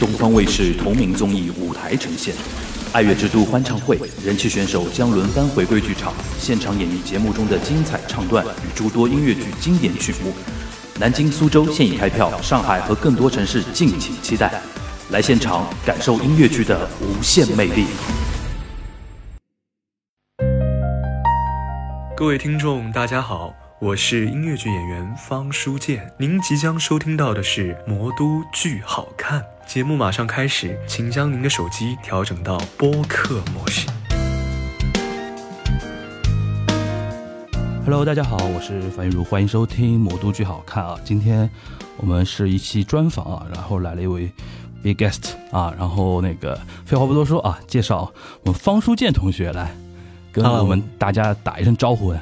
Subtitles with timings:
[0.00, 2.34] 东方卫视同名综艺舞台呈现，
[2.90, 10.32] 《爱乐之都欢唱会》，人气选手将轮番回归剧场，现场演绎节目中的精彩唱段与诸多音乐剧经典曲目。
[10.98, 14.62] 南京、苏州现已开票，上海和更多城市敬请期待。
[15.10, 17.84] 来现场感受音乐剧的无限魅力。
[22.16, 26.10] 各位听众，大家好，我是音乐剧演员方书建。
[26.18, 29.40] 您即将收听到的是《魔都剧好看》
[29.72, 33.86] 节目，马上开始，请将您的手机调整到播客模式。
[37.84, 40.98] Hello，大家好，我是樊玉茹，欢迎收听《魔都剧好看》啊。
[41.04, 41.48] 今天
[41.98, 44.28] 我们是一期专访啊，然后来了一位
[44.82, 49.72] big guest 啊，然后那个废话不多说啊，介绍我们方书建同学来
[50.32, 52.12] 跟我们大家打一声招呼。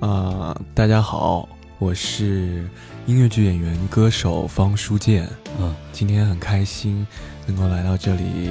[0.00, 2.68] 啊、大家好，我是
[3.06, 5.28] 音乐剧演员、歌手方书建。
[5.60, 7.06] 嗯，今天很开心
[7.46, 8.50] 能够来到这里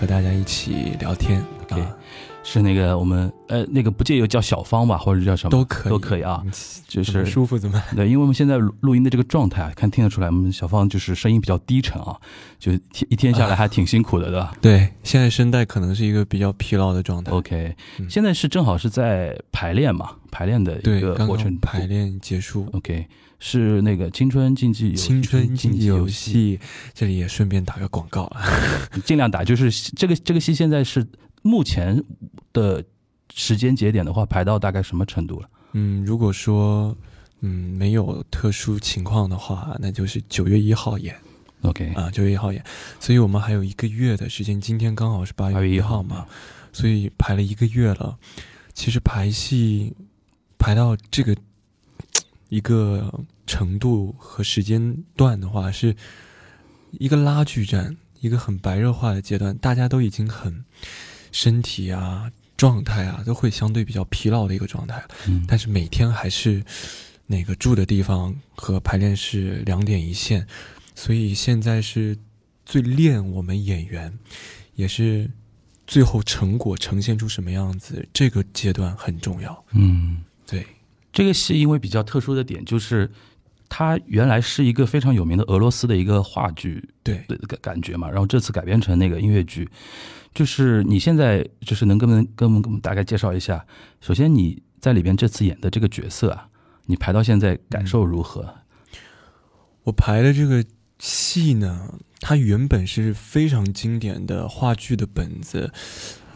[0.00, 1.40] 和大家一起聊天。
[1.62, 1.96] OK 啊，
[2.44, 6.52] 是那个我们呃那个不介意叫小芳吧，或者叫什么都可以，都可以啊，嗯，
[6.88, 7.80] 就是舒服怎么。
[7.94, 12.16] 对，因为我们现在录录音的这个状态啊，看听得出来，我们小芳就是声音比较低沉啊，
[12.58, 17.30] 就天一天下来还挺辛苦的，对吧 对，现在声带可能是一个比较疲劳的状态。
[17.32, 21.72] ？OK，嗯现在是正好是在排练嘛，排练的一个过程刚。
[21.72, 22.68] 排练结束。
[22.72, 23.06] OK，
[23.38, 26.60] 是那个青春竞技游青春竞技游戏，戏，
[26.92, 28.42] 这里也顺便打个广告啊。
[29.04, 29.44] 尽量打。
[29.44, 31.06] 就是这个这个戏现在是
[31.42, 32.02] 目前
[32.52, 32.82] 的
[33.34, 35.48] 时间节点的话，排到大概什么程度了？
[35.72, 36.96] 嗯，如果说
[37.40, 41.16] 嗯没有特殊情况的话，那就是九月一号演
[41.62, 42.64] OK，啊，九月一号演，
[42.98, 44.60] 所以我们还有一个月的时间。
[44.60, 46.26] 今天刚好是八8月月一1号号嘛，
[46.72, 48.18] 所以排了一个月了。
[48.74, 49.94] 其实排戏
[50.58, 51.36] 排到这个
[52.48, 55.94] 一个程度和时间段的话，是
[56.92, 60.64] 一个拉锯战，一个很白热化的阶段，大家都已经很
[61.32, 65.02] 身体啊、状态啊都会相对比较疲劳的一个状态。
[65.26, 66.62] 嗯，但是每天还是
[67.26, 70.46] 那个住的地方和排练室两点一线，
[70.94, 72.16] 所以现在是
[72.64, 74.16] 最练我们演员，
[74.76, 75.28] 也是
[75.86, 79.64] 最后成果呈现出什么样子，这个阶段很重要。
[79.72, 80.22] 嗯。
[80.44, 80.66] 对，
[81.12, 83.10] 这个戏因为比较特殊的点就是，
[83.70, 89.66] 它原来是一个非常有名的俄罗斯的一个话剧对，的感感觉嘛，然后这次改编成那个音乐剧，
[90.34, 93.66] 就是你现在就是能跟我们跟我们跟我们大概介绍一下，
[94.00, 96.48] 首先你在里边这次演的这个角色啊，
[96.86, 98.54] 你排到现在感受如何？
[99.84, 100.64] 我排的这个
[100.98, 105.72] 戏呢，它原本是非常经典的话剧的本子，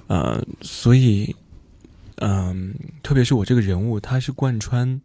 [0.08, 1.34] 呃，所以，
[2.16, 5.00] 嗯、特别是我这个人物，他是贯穿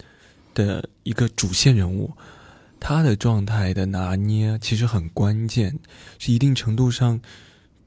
[0.53, 2.11] 的一个主线人物，
[2.79, 5.79] 他的状态的拿捏其实很关键，
[6.17, 7.21] 是一定程度上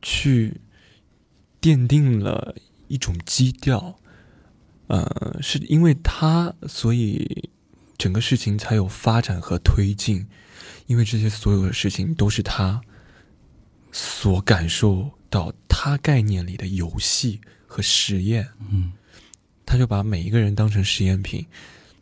[0.01, 0.61] 去
[1.65, 2.55] 奠定了
[2.89, 3.99] 一种基调，
[4.89, 7.49] 呃，是因为他，所以
[7.97, 10.27] 整个事情才有发展和推进。
[10.87, 12.83] 因为这些所有的事情都是他
[13.93, 18.93] 所感受到他概念里的游戏和实验，嗯
[19.65, 21.47] 他就把每一个人当成实验品，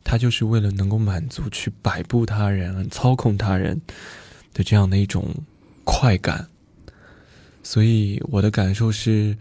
[0.03, 3.81] 他就是为了能够满足去摆布他人、操控他人
[4.53, 5.33] 的这样的一种
[5.85, 6.49] 快感。
[7.63, 9.37] 所以我的感受是，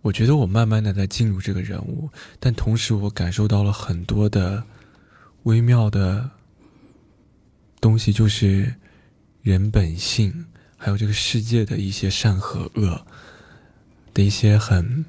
[0.00, 2.10] 我觉得我慢慢的在进入这个人物，
[2.40, 4.64] 但同时我感受到了很多的
[5.44, 6.30] 微妙的
[7.80, 8.74] 东西，就是
[9.42, 13.06] 人本性，还有这个世界的一些善和恶
[14.12, 15.04] 的一些很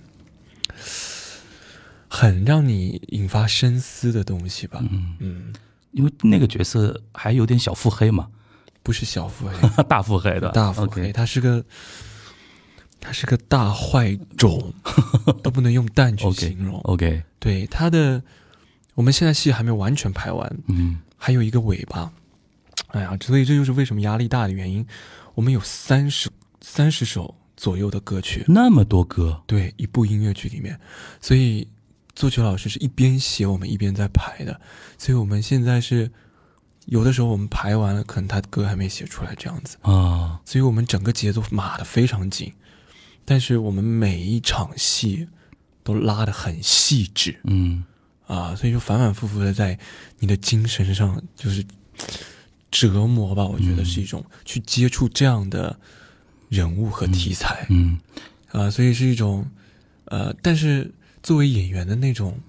[2.07, 4.79] 很让你引发深思的东西吧。
[4.91, 5.53] 嗯，嗯，
[5.91, 8.29] 因为那个角色还有点小腹黑嘛，
[8.83, 11.63] 不是小腹黑， 大腹黑的，大腹黑，他是个
[12.99, 14.73] 他是个大坏种，
[15.41, 16.79] 都不能用蛋去形容。
[16.81, 18.21] OK，对他的，
[18.93, 20.99] 我们现在戏还没有完全排完，嗯。
[21.17, 22.11] 还有一个尾巴。
[22.87, 24.85] 哎呀，所以这就是为什么压力大的原因。
[25.35, 30.77] 我们有三十三十首左右的歌曲，那么多歌，对一部音乐剧里面，
[31.21, 31.65] 所以
[32.13, 34.59] 作曲老师是一边写我们一边在排的，
[34.97, 36.11] 所以我们现在是
[36.85, 42.53] 有的时候我们排完了，可能他的歌还没写出来这样子，啊，所以我们整个节奏码的非常紧，
[43.25, 45.27] 但是我们每一场戏
[45.83, 47.39] 都拉的很细致。
[47.45, 47.83] 嗯。
[48.25, 49.77] 啊，所以就反反复复的在
[50.19, 51.63] 你的精神上就是
[52.71, 55.77] 折磨吧，我觉得是一种去接触这样的
[56.47, 57.67] 人物和题材。
[57.69, 57.99] 嗯。
[58.51, 59.45] 啊，所以是一种，
[60.05, 62.39] 呃，但是作为演员的那种，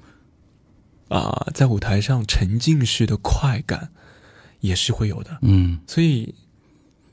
[1.09, 3.91] 啊、在舞台上沉浸式的快感，
[4.65, 5.31] 也是会有的。
[5.43, 6.35] 嗯所以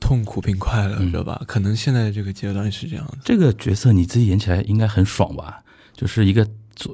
[0.00, 1.40] 痛苦并快乐着吧。
[1.46, 3.18] 可能现在这个阶段是这样的。
[3.24, 5.62] 这个角色你自己演起来应该很爽吧？
[5.94, 6.46] 就是一个，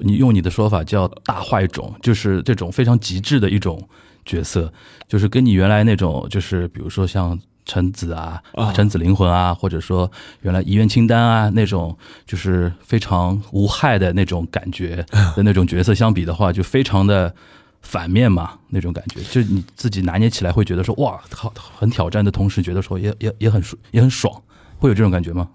[0.02, 3.88] 你用你的说法叫大坏种，就是这种非常极致的一种
[4.26, 4.72] 角色，
[5.06, 8.42] 就是跟你原来那种，就是比如说像臣子啊、
[8.74, 10.10] 臣子灵魂啊，或者说
[10.42, 11.96] 原来遗愿清单啊那种，
[12.26, 17.34] 就是非常无害的那种感觉的那种角色相比的话，就非常的
[17.82, 24.42] 反面嘛，那种感觉，就你自己拿捏起来会觉得说哇，好很挑战的同时，觉得说也也也很也很爽，
[24.78, 25.48] 会有这种感觉吗？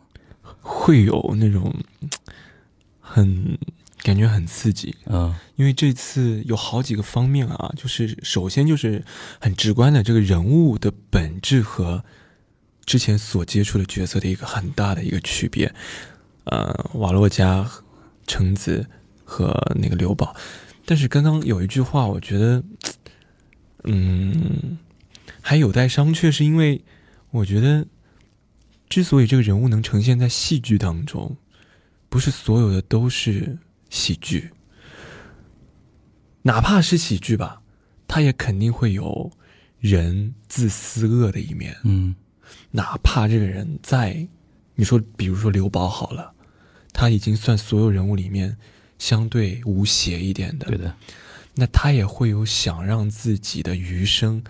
[0.62, 1.74] 会有那种。
[3.06, 3.60] 很
[4.02, 9.06] 感觉很刺激，嗯，因为这次有好几个方面啊，就是首先就是
[9.40, 12.04] 很直观的这个人物的本质和
[12.86, 15.72] 之前所接触的角色的一个很大的一个区别，
[16.46, 17.69] 呃，瓦洛加、
[18.26, 18.88] 橙子
[19.24, 20.36] 和那个刘宝，
[20.85, 22.63] 但是刚刚有一句话，我觉得，
[23.83, 24.77] 嗯，
[25.41, 26.83] 还有待商榷，是因为
[27.31, 27.85] 我觉得，
[28.89, 31.35] 之所以这个人物能呈现在戏剧当中。
[32.09, 33.57] 不是所有的都是
[33.89, 34.51] 喜剧，
[36.44, 37.59] 哪怕是喜剧吧，
[38.07, 39.31] 他也肯定会有
[39.80, 41.75] 人自私恶的一面。
[41.83, 42.13] 嗯，
[42.69, 44.27] 哪怕这个人在，
[44.75, 46.31] 你说，比如说刘宝好了，
[46.94, 48.56] 他已经算所有人物里面
[48.98, 50.66] 相对无邪一点的。
[50.68, 50.95] 对的，
[51.56, 54.44] 那他也会有想让自己的余生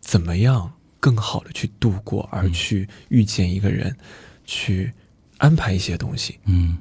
[0.00, 3.96] 怎么样更好的去度过，而去遇见一个人，
[4.44, 4.92] 去。
[5.38, 6.78] 安排一些东西，嗯，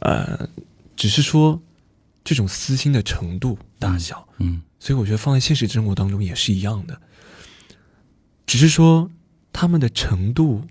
[0.00, 0.48] 呃，
[0.96, 1.62] 只是说
[2.24, 7.00] 这种私心的程度大小，嗯，所以我觉得放在现实生活当中也是一样的，
[8.46, 9.08] 只是说
[9.52, 10.64] 他们的程度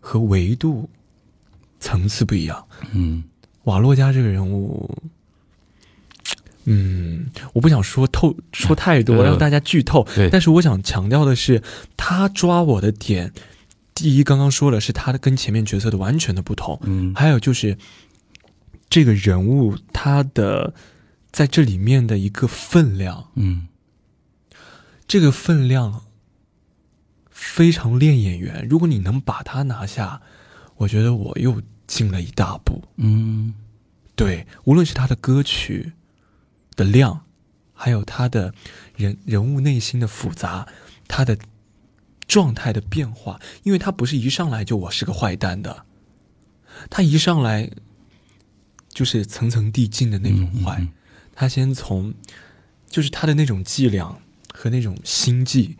[0.00, 0.88] 和维度
[1.80, 3.22] 层次不一样，嗯，
[3.66, 4.90] 瓦洛加这个人物，
[6.64, 11.62] 嗯，我不想说透说太多，让大家剧透，但是我想强调的是，
[11.96, 13.32] 他抓我的点。
[13.92, 17.76] 第一，刚刚说了是他的跟前面角色的完全的不同，嗯，还有就是
[18.90, 20.74] 这个人物他的
[21.32, 23.68] 在这里面的一个分量，嗯，
[25.08, 26.02] 这个分量
[27.30, 28.66] 非常练演员。
[28.68, 30.20] 如果你能把他拿下，
[30.76, 33.54] 我觉得我又进了一大步，嗯，
[34.14, 35.92] 对，无论是他的歌曲
[36.74, 37.24] 的量，
[37.74, 38.54] 还有他的
[38.96, 40.68] 人人物内心的复杂，
[41.08, 41.38] 他的。
[42.28, 45.86] 状态的变化，因为他不是一上来就我是个坏蛋的，
[46.90, 47.70] 他一上来
[48.88, 50.88] 就是层层递进的那种坏，
[51.32, 52.12] 他先从
[52.88, 54.18] 就是他的那种伎俩
[54.52, 55.76] 和那种心计，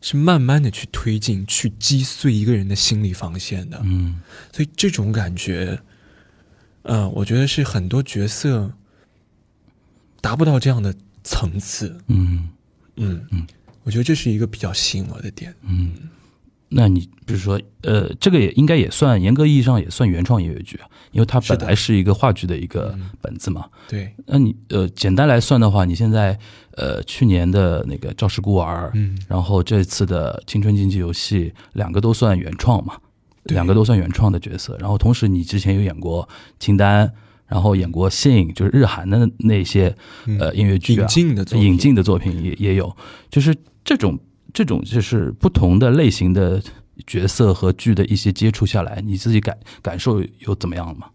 [0.00, 4.20] 是慢慢的去推进，去击碎一个人的心理防线的，嗯，
[4.52, 5.80] 所以这种感觉，
[6.82, 8.72] 呃，我觉得是很多角色
[10.20, 10.94] 达不到这样的
[11.24, 12.48] 层次，嗯。
[12.96, 13.46] 嗯嗯。
[13.82, 15.54] 我觉得这是一个比较吸引我的点。
[15.62, 15.94] 嗯，
[16.70, 23.66] 那你比如说，呃，这个也应该也算严格意义上也算原创音乐剧啊，因为它本来是一个话剧的一个本子嘛。
[23.88, 24.12] 对。
[24.26, 26.38] 那你呃，简单来算的话，你现在
[26.76, 32.94] 呃，去年的那个《赵氏孤儿》，嗯，然后这次的《青春竞技游戏》，两个都算原创嘛，
[33.44, 34.76] 两个都算原创的角色。
[34.78, 36.24] 然后同时，你之前有演过
[36.58, 37.06] 《清单》。
[37.50, 39.92] 然后演过《信》，就是日韩的那些
[40.38, 42.96] 呃音乐剧啊，引进的引进的作品也也有，
[43.28, 43.52] 就是
[43.82, 44.16] 这种
[44.52, 46.62] 这种就是不同的类型的
[47.06, 51.08] 角色和剧的一些接触下来，你自己感感受有怎么样吗？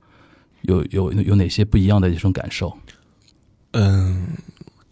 [0.63, 2.77] 有有有哪些不一样的一种感受？
[3.72, 4.27] 嗯，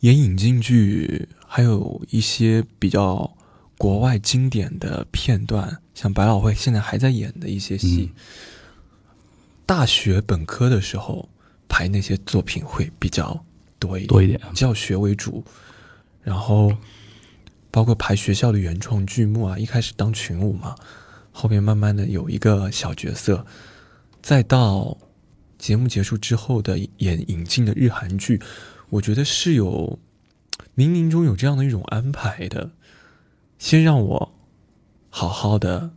[0.01, 3.35] 演引进剧，还有一些比较
[3.77, 8.12] 国外经典的片段，像百老汇现在还在演的一些戏，
[9.65, 11.29] 大学本科的时候。
[11.69, 13.43] 排那些作品会比较
[13.79, 15.43] 多一点，多一点，教学为主，
[16.21, 16.71] 然后
[17.73, 20.75] 包括排学校的原创剧目啊，一开始当群舞嘛，
[21.31, 23.47] 后面慢慢的有一个小角色，
[24.21, 24.95] 再到
[25.57, 28.39] 节目结束之后的演引进的日韩剧，
[28.91, 29.97] 我觉得是有
[30.75, 32.69] 冥冥中有这样的一种安排的，
[33.57, 34.35] 先让我
[35.09, 35.89] 好好的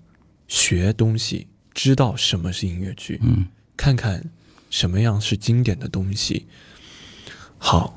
[0.49, 4.30] 学东西，知道什么是音乐剧，嗯，看看。
[4.68, 6.47] 什么样是经典的东西？
[7.56, 7.95] 好，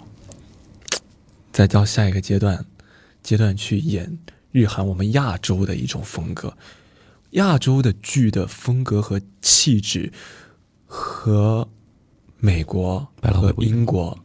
[1.52, 2.64] 再到下一个阶段，
[3.30, 4.18] 阶段去演
[4.52, 6.58] 日韩我们亚洲的一种风格，
[7.34, 10.12] 亚洲的剧的风格和气质
[10.88, 11.70] 和
[12.40, 14.18] 美国和英国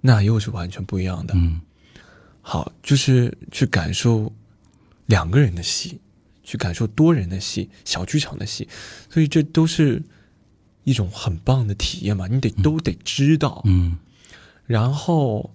[0.00, 1.34] 那又是完全不一样的。
[1.36, 1.60] 嗯，
[2.40, 4.32] 好，就是去感受
[5.04, 6.00] 两个人的戏，
[6.42, 8.66] 去感受多人的戏，小剧场的戏，
[9.10, 10.02] 所以这都是。
[10.84, 13.98] 一种很棒的体验嘛，你得都得知道，嗯，
[14.66, 15.54] 然后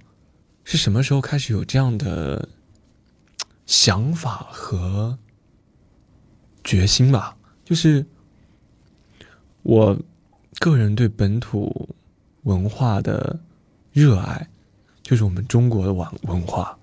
[0.64, 2.48] 是什么时候开始有这样的
[3.68, 5.20] 想法和
[6.64, 8.06] 决心吧，就是
[9.62, 10.00] 我
[10.60, 11.96] 个人对本土
[12.44, 13.40] 文化的
[13.92, 14.48] 热爱，
[15.04, 16.80] 就是我们中国的文文化，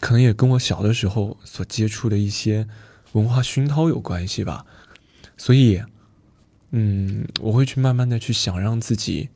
[0.00, 2.68] 可能也跟我小的时候所接触的一些
[3.12, 4.66] 文化熏陶有关系吧。
[5.38, 5.82] 所以，
[6.70, 9.30] 嗯，我会去慢慢的去想让自己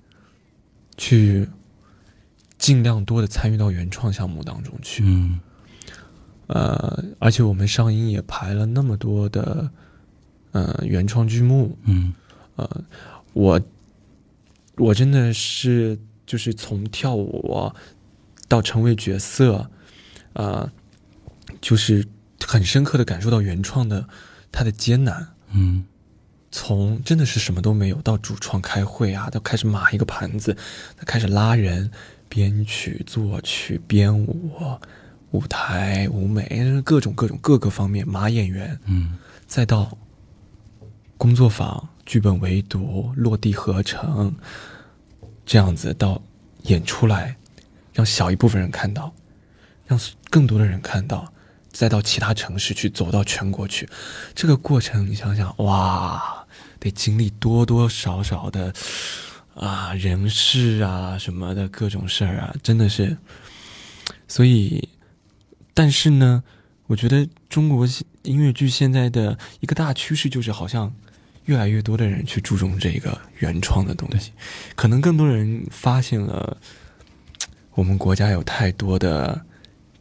[0.99, 1.49] 去
[2.59, 5.03] 尽量多的参与到原创项目当中去。
[5.07, 5.41] 嗯
[6.49, 9.71] 呃，而且我们上音也排了那么多的，
[10.53, 12.13] 呃，原创剧目，嗯
[12.57, 12.85] 呃，
[13.33, 13.61] 我
[14.77, 17.73] 我真的是就是从跳舞
[18.49, 19.71] 到成为角色，
[20.33, 20.71] 呃、
[21.61, 22.07] 就是
[22.45, 24.09] 很深刻的感受到原创的
[24.51, 25.29] 它的艰难。
[25.53, 25.85] 嗯
[26.51, 30.55] 从真的是什么都没有到主创开会啊，到开始码一个盘子，
[30.97, 31.91] 到开始拉人、
[32.27, 34.51] 编曲、作曲、编舞、
[35.31, 39.19] 舞台、舞美，各种各种各个方面马演员，嗯。
[39.47, 39.97] 再到
[41.17, 44.35] 工作坊、剧本围读、落地合成，
[45.47, 46.21] 这样子到
[46.65, 47.35] 演出来，
[47.95, 49.11] 让小一部分人看到，
[49.87, 51.33] 让更多的人看到，
[51.73, 53.89] 再到其他城市去，走到全国去，
[54.35, 56.47] 这个过程你想想，哇，
[56.79, 58.71] 得经历多多少少的
[59.55, 63.17] 啊人事啊什么的各种事儿啊，真的是，
[64.29, 64.87] 所以，
[65.79, 66.43] 但是呢，
[66.89, 67.87] 我觉得中国
[68.25, 70.93] 音乐剧现在的一个大趋势就是，好像
[71.45, 74.33] 越来越多的人去注重这个原创的东西，
[74.75, 76.57] 可能更多人发现了
[77.75, 79.41] 我们国家有太多的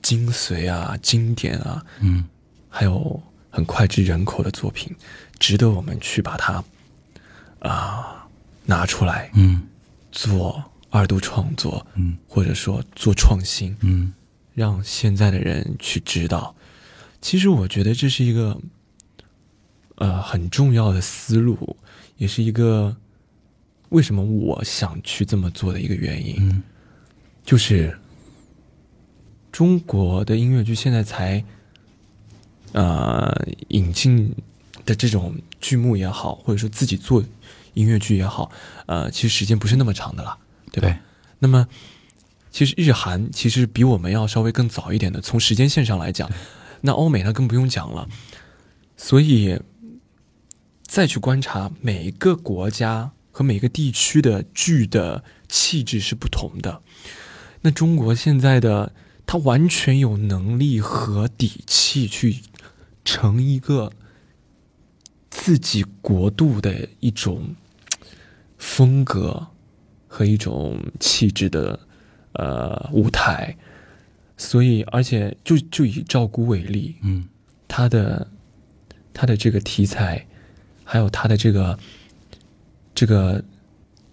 [0.01, 2.25] 精髓啊、经典啊，嗯。
[2.69, 4.95] 还有很脍炙人口的作品，
[5.37, 6.63] 值得我们去把它
[7.59, 8.27] 啊、
[8.65, 9.61] 拿出来嗯。
[10.11, 12.17] 做二度创作，嗯。
[12.27, 13.77] 或者说做创新。
[13.81, 14.11] 嗯
[14.57, 16.55] 让现在的人去知道。
[17.21, 18.59] 其实我觉得这是一个
[19.97, 21.77] 呃很重要的思路，
[22.17, 22.97] 也是一个
[23.89, 26.63] 为什么我想去这么做的一个原因，嗯
[27.45, 27.95] 就是
[29.51, 31.43] 中国的音乐剧现在才
[32.71, 33.31] 呃
[33.67, 34.33] 引进
[34.85, 37.23] 的这种剧目也好，或者说自己做
[37.75, 38.49] 音乐剧也好，
[38.87, 40.35] 呃，其实时间不是那么长的了，
[40.71, 40.89] 对吧？
[40.89, 40.97] 对
[41.39, 41.67] 那么，
[42.51, 46.29] 其实日韩其实比我们要稍微更早一点的，从时间线上来讲，
[46.81, 48.07] 那欧美那更不用讲了。
[48.95, 49.59] 所以，
[50.83, 56.81] 再去观察每一个国家和每个地区的剧的气质是不同的。
[57.61, 58.93] 那中国现在的，
[59.25, 62.41] 它完全有能力和底气去
[63.05, 63.91] 成一个
[65.29, 67.55] 自己国度的一种
[68.57, 69.47] 风格
[70.07, 71.79] 和一种气质的
[72.37, 73.57] 呃舞台，
[74.37, 77.27] 所以而且就就以赵姑为例，嗯。
[77.67, 78.25] 他的
[79.13, 80.25] 他的这个题材，
[80.85, 81.77] 还有他的这个
[82.95, 83.43] 这个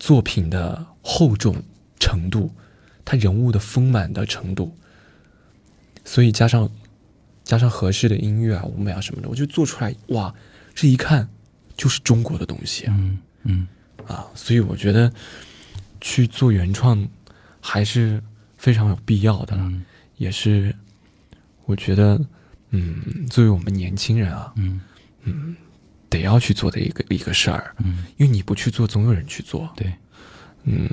[0.00, 1.54] 作品的厚重
[2.00, 2.50] 程度，
[3.04, 4.76] 他人物的丰满的程度，
[6.04, 6.68] 所以加上
[7.44, 10.34] 加上合适的音乐啊、舞美啊什么的，我就做出来，哇，
[10.74, 11.28] 这一看
[11.76, 12.94] 就是中国的东西啊！
[12.98, 13.68] 嗯嗯。
[14.08, 15.12] 啊，所以我觉得
[16.00, 17.08] 去做原创
[17.66, 18.22] 还是
[18.58, 19.82] 非常有必要的了，嗯。
[20.18, 20.74] 也是
[21.64, 22.20] 我觉得，
[22.70, 24.80] 嗯，作为我们年轻人啊，嗯。
[25.22, 25.56] 嗯
[26.10, 29.92] 得要去做的一个一个事儿，嗯，因为你不去做，总有人去做，对。
[30.64, 30.88] 嗯，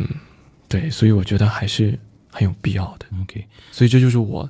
[0.67, 1.99] 对，所以我觉得还是
[2.31, 4.49] 很有必要的，，OK，所以这就是我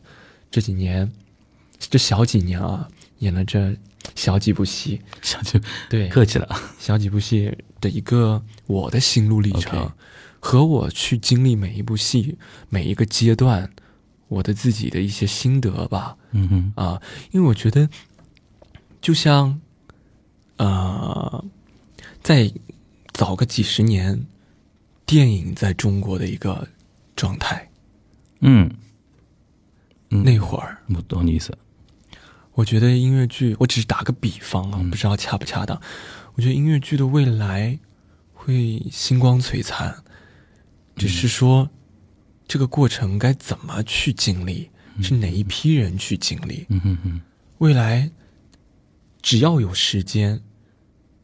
[0.49, 1.11] 这几年
[1.77, 2.87] 这小几年啊
[3.17, 3.75] 演了这
[4.15, 5.59] 小几部戏，小几
[5.89, 6.47] 对，客气了。
[6.79, 7.51] 小几部戏
[7.81, 9.91] 的一个我的心路历程
[10.41, 13.71] 和我去经历每一部戏每一个阶段，
[14.27, 16.17] 我的自己的一些心得吧。
[16.31, 17.87] 嗯哼啊，因为我觉得，
[18.99, 19.61] 就像，
[20.57, 21.45] 呃，
[22.23, 22.51] 在
[23.13, 24.25] 早个几十年，
[25.05, 26.67] 电影在中国的一个
[27.15, 27.69] 状态，
[28.39, 28.69] 嗯
[30.09, 31.55] 嗯，那会儿，我懂你意思。
[32.53, 35.79] 我觉得音乐剧，我只是打个比方啊，不知道恰不恰当。
[36.33, 37.77] 我觉得音乐剧的未来
[38.33, 40.03] 会星光璀璨，
[41.01, 41.67] 只是说
[42.47, 44.69] 这个过程该怎么去经历，
[45.01, 46.65] 是哪一批人去经历。
[46.69, 47.21] 嗯哼哼，
[47.57, 48.09] 未来
[49.21, 50.39] 只要有时间，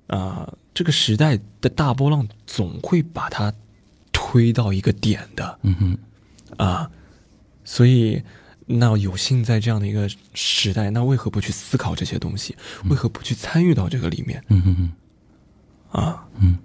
[0.08, 3.54] 啊、这个时代的大波浪总会把它
[4.12, 5.98] 推到一个点的嗯哼，
[6.58, 6.90] 啊，
[7.64, 8.22] 所以
[8.66, 12.56] 那有幸在这样的一个时代，那为何不去思考这些东西？
[12.90, 14.44] 为何不去参与到这个里面
[15.92, 16.26] 啊？
[16.40, 16.58] 嗯，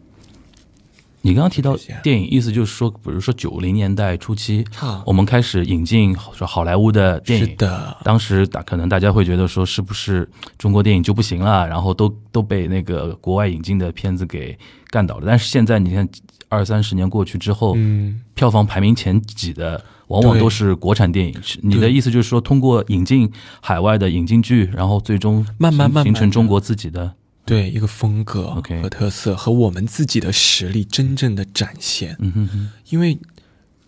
[1.24, 7.56] 你刚刚提到电影，意思就是说，比如说九零年代初期，啊我们开始引进说好莱坞的电影是影。
[7.56, 11.66] 的，当时大可能大家会觉得说，是不是中国电影就不行了？
[11.66, 14.58] 然后都都被那个国外引进的片子给
[14.90, 15.24] 干倒了。
[15.24, 16.08] 但是现在你看，
[16.48, 21.34] 二三十年过去之后，嗯，票房排名前几的往往都是国产电影。
[21.62, 32.16] 你的意思就是说，通过引进海外的引进剧，然后最终慢慢慢慢形成中国自己的对一个风格和特色和我们自己的实力真正的展现。
[32.20, 33.18] 嗯哼哼，因为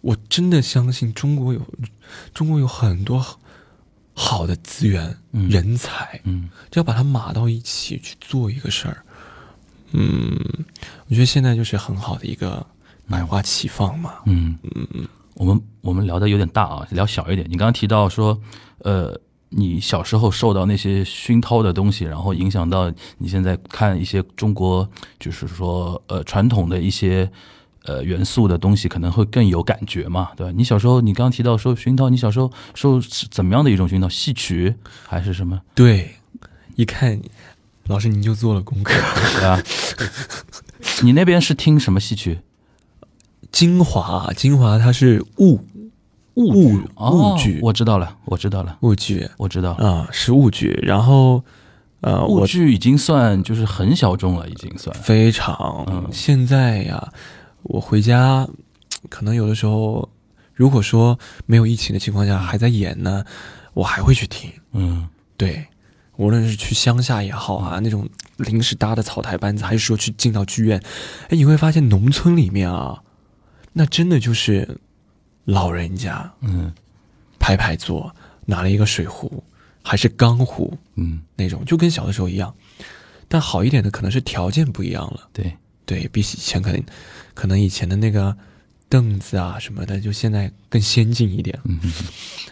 [0.01, 1.61] 我真的相信中国有
[2.33, 3.39] 中国有很多好
[4.13, 5.49] 好的资源、嗯。
[5.49, 6.49] 人才，嗯。
[6.71, 9.03] 只要把它码到一起去做一个事儿，
[9.93, 10.39] 嗯，
[11.09, 12.65] 我觉得现在就是很好的一个
[13.09, 14.15] 百花齐放嘛。
[14.27, 14.59] 嗯。
[14.75, 14.87] 嗯。
[14.95, 17.47] 嗯，我们我们聊的有点大啊，聊小一点。
[17.49, 18.41] 你刚刚提到说，
[18.79, 19.19] 呃，
[19.51, 24.89] 你小时候受到那些熏陶的东西，然后影响到你现在看一些中国，
[25.21, 27.31] 就是说呃传统的一些
[27.85, 30.53] 呃元素的东西，可能会更有感觉嘛，对吧？
[30.57, 34.09] 你小时候，你刚刚提到说熏陶，你小时候受怎么样的一种熏陶？
[34.09, 34.75] 戏曲
[35.07, 35.61] 还是什么？
[35.75, 36.17] 对，
[36.75, 37.21] 一看
[37.87, 38.93] 老师您就做了功课，
[39.35, 39.63] 对吧？
[41.03, 42.41] 你那边是听什么戏曲？
[43.53, 45.65] 精华精华它是物
[46.37, 49.89] 物哦物剧，我知道了，我知道了，物剧我知道了。
[49.89, 51.43] 啊、是物剧，然后
[52.01, 54.95] 呃物我剧已经算就是很小众了，已经算。
[54.97, 57.13] 非常、嗯现在呀，
[57.63, 58.49] 我回家
[59.09, 60.09] 可能有的时候，
[60.55, 63.25] 如果说没有疫情的情况下还在演呢，
[63.73, 64.51] 我还会去听。
[64.73, 65.65] 嗯对，
[66.17, 70.81] 无论是去乡下也好啊，那种临时搭的草台班子，还是说去进到剧院，
[71.29, 73.03] 哎，你会发现农村里面啊，
[73.73, 74.79] 那真的就是
[75.45, 76.73] 老人家嗯
[77.39, 78.15] 排排坐，
[78.47, 79.43] 拿了一个水壶，
[79.83, 82.55] 还是钢壶嗯，那种，就跟小的时候一样。
[83.29, 85.29] 但好一点的可能是条件不一样了。
[85.33, 86.83] 对，对比起以前可能，
[87.35, 88.37] 可能以前的那个
[88.89, 91.59] 凳子啊什么的，就现在更先进一点。
[91.65, 91.81] 嗯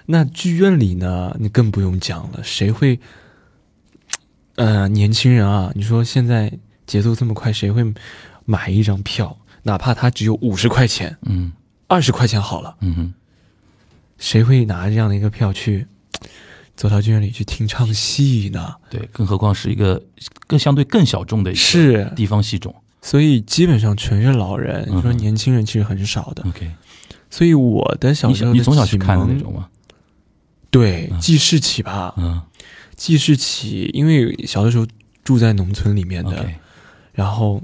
[0.04, 2.98] 那剧院里呢，你更不用讲了，谁会？
[4.56, 6.52] 呃，年轻人啊，你说现在
[6.86, 7.82] 节奏这么快，谁会
[8.44, 9.38] 买一张票？
[9.62, 11.52] 哪怕他只有五十块钱、嗯
[11.92, 13.12] 二十块钱好了，嗯哼，
[14.16, 15.86] 谁会拿这样的一个票去
[16.74, 18.76] 走到剧院里去听唱戏呢？
[18.88, 20.02] 对，更何况是一个
[20.46, 22.74] 更相对更小众的一个是，地方戏种。
[23.02, 26.42] 所以基本上全是老人，嗯你说年轻人其实很少的。
[26.48, 26.70] OK，
[27.28, 29.68] 所以我的小时候的你从小去看的那种吗？
[30.70, 31.20] 对嗯。
[31.20, 32.40] 记事起吧，嗯。
[32.96, 34.86] 记事起，因为小的时候
[35.22, 36.48] 住在农村里面的
[37.12, 37.62] 然后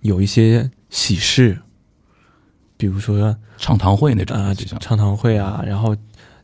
[0.00, 1.60] 有一些喜事，
[2.82, 5.96] 比如说唱堂会那种啊、唱堂会啊，然后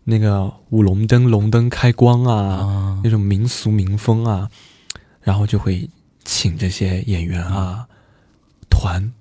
[0.05, 3.01] 那个舞龙灯、龙灯开光啊，啊。
[3.03, 4.48] 那种民俗民风啊，
[5.20, 5.90] 然后就会
[6.24, 7.85] 请这些演员啊、
[8.70, 9.12] 团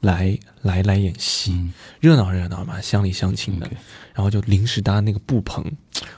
[0.00, 1.72] 来来来演戏，嗯。
[1.98, 3.68] 热闹热闹嘛，乡里乡亲的。
[4.12, 5.64] 然后就临时搭那个布棚，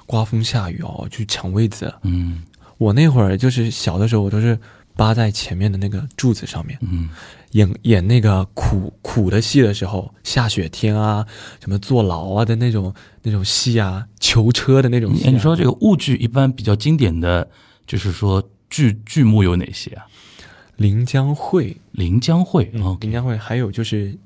[0.05, 1.95] 刮风下雨哦，去抢位子。
[2.03, 2.43] 嗯。
[2.77, 4.59] 我那会儿就是小的时候，我都是
[4.97, 7.09] 扒在前面的那个柱子上面，嗯
[7.53, 11.27] 演演那个苦苦的戏的时候，下雪天啊，
[11.61, 15.27] 什么坐牢啊的那种那种戏啊，囚车的那种戏、啊。
[15.29, 17.49] 你你说这个物剧一般比较经典的，
[17.87, 20.05] 就是说剧剧目有哪些啊？
[20.77, 24.19] 《临江会》临江会嗯，哦临江会》，还有就是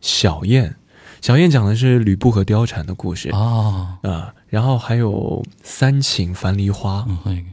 [0.00, 0.74] 小燕，
[1.20, 3.28] 小燕讲的是吕布和貂蝉的故事。
[3.30, 7.52] 啊、啊，然后还有三请樊梨花，嗯，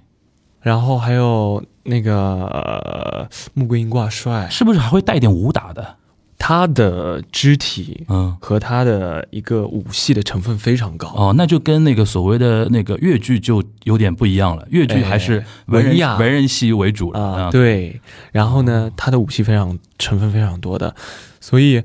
[0.62, 2.16] 然后还有那个、
[2.48, 5.96] 呃、穆桂英挂帅，是不是还会带一点武打的？
[6.38, 8.36] 他的肢体嗯。
[8.42, 11.08] 和他的一个武戏的成分非常高。
[11.16, 14.68] 哦，那就跟那个所谓的那个越剧就有点不一样了。
[14.70, 18.00] 越剧还是哎文雅文人戏为主了啊，，对，
[18.32, 20.94] 然后呢，他的武戏非常成分非常多的，
[21.40, 21.82] 所以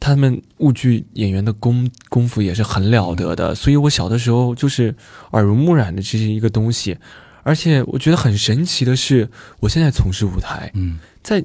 [0.00, 3.54] 他们豫剧演员的功功夫也是很了得的。
[3.54, 4.96] 所以我小的时候就是
[5.32, 6.96] 耳濡目染的这是一个东西，
[7.44, 9.30] 而且我觉得很神奇的是，
[9.60, 11.44] 我现在从事舞台，嗯，在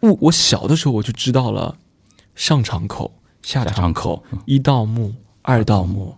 [0.00, 1.76] 我我小的时候我就知道了
[2.34, 6.16] 上场口、下下场场口嗯一道幕、二道幕，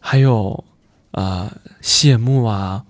[0.00, 0.64] 还有
[1.12, 2.84] 啊、呃谢幕啊、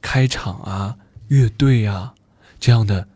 [0.00, 0.96] 开场啊、
[1.28, 2.14] 乐队啊
[2.60, 3.08] 这样的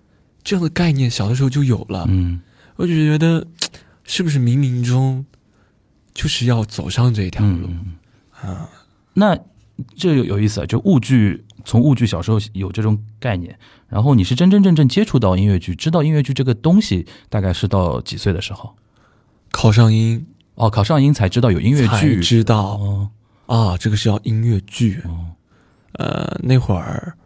[0.42, 2.04] 这样的概念，小的时候就有了。
[2.08, 2.42] 嗯
[2.76, 3.46] 我就觉得
[4.04, 5.24] 是不是冥冥中
[6.14, 7.68] 就是要走上这条路？
[7.68, 7.96] 嗯
[8.40, 8.68] 啊，
[9.12, 9.38] 那
[9.96, 13.56] 这有有意思啊，就物剧从物剧小时候有这种概念，
[13.86, 18.74] 然后你是真真正正接触到音乐剧，知道音乐剧这个东西，大概是到几岁的时候？
[19.52, 20.26] 考上音。
[20.56, 22.74] 哦，考上音才知道有音乐剧，知道。
[22.74, 23.10] 哦。
[23.46, 25.00] 啊，这个是要音乐剧。
[25.04, 25.30] 哦，
[25.92, 27.16] 呃，那会儿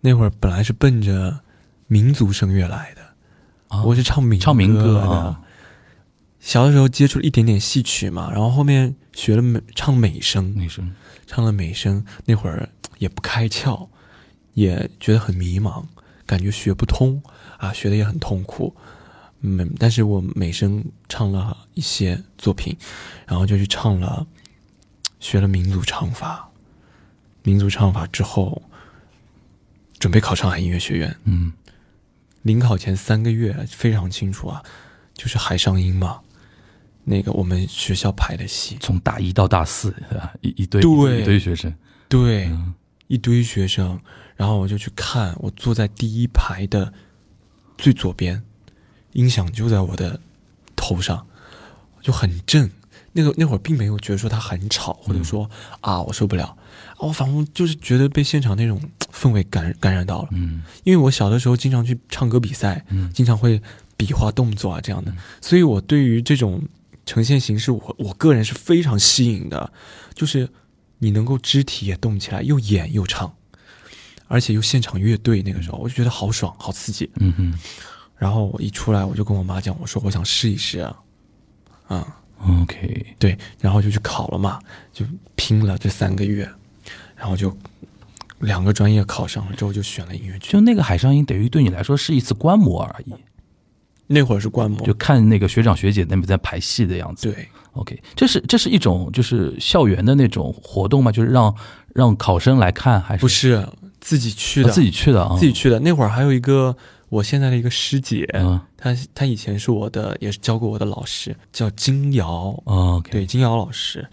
[0.00, 1.40] 那会儿本来是奔着
[1.86, 3.02] 民族声乐来的。
[3.68, 3.84] 啊。
[3.84, 5.00] 我是唱民唱民歌的。
[5.02, 5.42] 啊。
[6.40, 10.90] 小的时候接触了一点点戏曲嘛，然后后面学了美唱美声，女生
[11.26, 13.88] 唱了美声，那会儿也不开窍，
[14.54, 15.84] 也觉得很迷茫，
[16.24, 17.22] 感觉学不通
[17.58, 18.74] 啊，学的也很痛苦。
[19.40, 22.76] 嗯，但是我美声唱了一些作品，
[23.26, 24.26] 然后就去唱了，
[25.20, 26.50] 学了民族唱法。
[27.42, 28.62] 民族唱法之后，
[29.98, 31.16] 准备考上海音乐学院。
[31.24, 31.52] 嗯
[32.42, 34.62] 临考前三个月非常清楚啊，
[35.14, 36.20] 就是海上音嘛，
[37.08, 39.94] 那个我们学校排的戏，从大一到大四？
[40.40, 41.22] 一一堆对。
[41.22, 41.72] 一堆学生，
[42.08, 42.74] 对，嗯。
[43.06, 44.00] 一堆学生，
[44.34, 46.92] 然后我就去看，我坐在第一排的
[47.78, 48.42] 最左边，
[49.12, 50.20] 音响就在我的
[50.74, 51.24] 头上，
[52.02, 52.68] 就很震。
[53.12, 55.48] 那个那会儿并没有觉得说它很吵，或者说
[55.80, 56.58] 啊我受不了，啊
[57.06, 58.78] 我仿佛就是觉得被现场那种
[59.12, 60.28] 氛围感感染到了。
[60.32, 60.64] 嗯。
[60.82, 63.08] 因为我小的时候经常去唱歌比赛，嗯。
[63.14, 63.62] 经常会
[63.96, 66.60] 比划动作啊这样的，所以我对于这种
[67.06, 69.72] 呈现形式，我我个人是非常吸引的，
[70.12, 70.46] 就是
[70.98, 73.34] 你能够肢体也动起来，又演又唱，
[74.26, 77.08] 而且又现场乐队，那个时候我就觉得好爽，好刺激。
[77.20, 77.58] 嗯哼。
[78.18, 80.96] 然后我一出来，我就跟我妈讲，我说我想试一试啊，
[81.86, 82.16] 啊
[82.62, 84.58] ，，OK，对，然后就去考了嘛，
[84.90, 86.50] 就拼了这三个月，
[87.14, 87.54] 然后就
[88.38, 90.50] 两个专业考上了之后，就选了音乐剧。
[90.50, 93.12] 就那个海上音，等于对你来说是一次观摩而已，
[94.06, 97.30] 那会儿是观摩，就看那个学长学姐那边在排戏的样子。
[97.30, 97.48] 对。
[97.72, 101.12] OK，这是这是一种就是校园的那种活动吗？
[101.12, 101.54] 就是让
[101.92, 103.20] 让考生来看，还是？
[103.20, 103.68] 不是
[104.00, 105.36] 自己去的，啊自己去的啊？
[105.38, 105.78] 自己去的。
[105.80, 106.74] 那会儿还有一个
[107.10, 108.58] 我现在的一个师姐，嗯。
[108.78, 114.06] 她她以前是我的，也是教过我的老师，叫金瑶，哦，OK，对，金瑶老师，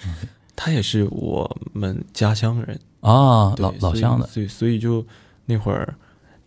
[0.55, 4.27] 她也是我们家乡人，啊，老老乡的。
[4.27, 5.05] 所以所以所以就
[5.45, 5.95] 那会儿，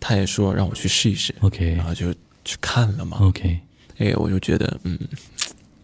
[0.00, 1.74] 她也说让我去试一试，，OK。
[1.74, 2.12] 然后就
[2.46, 3.60] 去看了嘛，OK，
[3.98, 4.96] 哎，我就觉得嗯，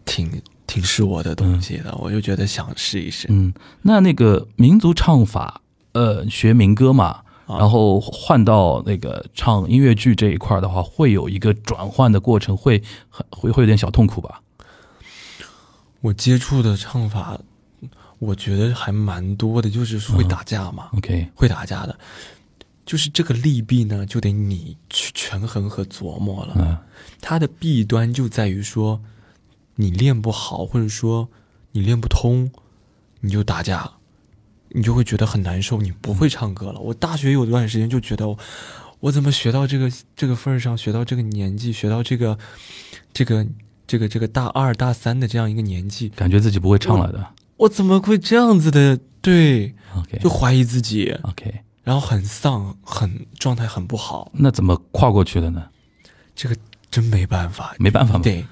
[0.07, 5.61] 挺挺是我的东西的，我就觉得想试一试，嗯，那那个民族唱法，
[5.93, 7.59] 呃，学民歌嘛，啊。
[7.59, 14.41] 然后换到那个唱音乐剧这一块的话，会有一个转换的过程，会很会会有点小痛苦吧？
[16.01, 17.39] 我接触的唱法，
[18.19, 21.99] 我觉得还蛮多的，就是会打架嘛，OK，会打架的，
[22.85, 26.55] 就是这个利弊呢，就得你去权衡和琢磨了。
[26.59, 26.79] 嗯
[27.21, 29.01] 它的弊端就在于说，
[29.77, 31.29] 你练不好，或者说
[31.71, 32.51] 你练不通，
[33.21, 33.93] 你就打架，
[34.71, 36.81] 你就会觉得很难受，你不会唱歌了。
[36.81, 38.39] 我大学有段时间就觉得我，
[38.99, 42.37] 我怎么学到这个这个份儿上，学到这个年纪，学到这个
[43.13, 43.47] 这个
[43.87, 47.35] 这个这个大二大三的这样一个年纪，感觉自己不会唱了的。
[47.59, 48.99] 我怎么会这样子的？
[49.21, 51.13] 对，OK 就怀疑自己。
[51.23, 55.69] OK，然后很丧，很状态很不好，那怎么跨过去的呢？
[56.35, 56.57] 这个
[56.91, 58.21] 真没办法，没办法嘛。
[58.21, 58.45] 得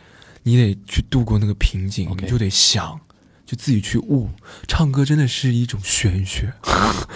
[0.43, 2.99] 你得去度过那个瓶颈你就得想，
[3.47, 4.29] 就自己去悟。
[4.67, 6.53] 唱歌真的是一种玄学，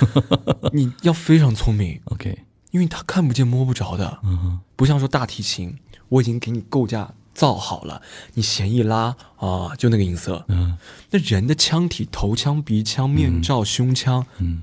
[0.72, 2.38] 你要非常聪明，OK，
[2.70, 4.60] 因为他看不见摸不着的，嗯哼。
[4.76, 5.76] 不像说大提琴，
[6.08, 8.02] 我已经给你构架造好了，
[8.34, 10.44] 你弦一拉啊，就那个音色。
[10.48, 10.76] 嗯。
[11.10, 14.62] 那人的腔体，头腔、鼻腔、面罩、胸腔嗯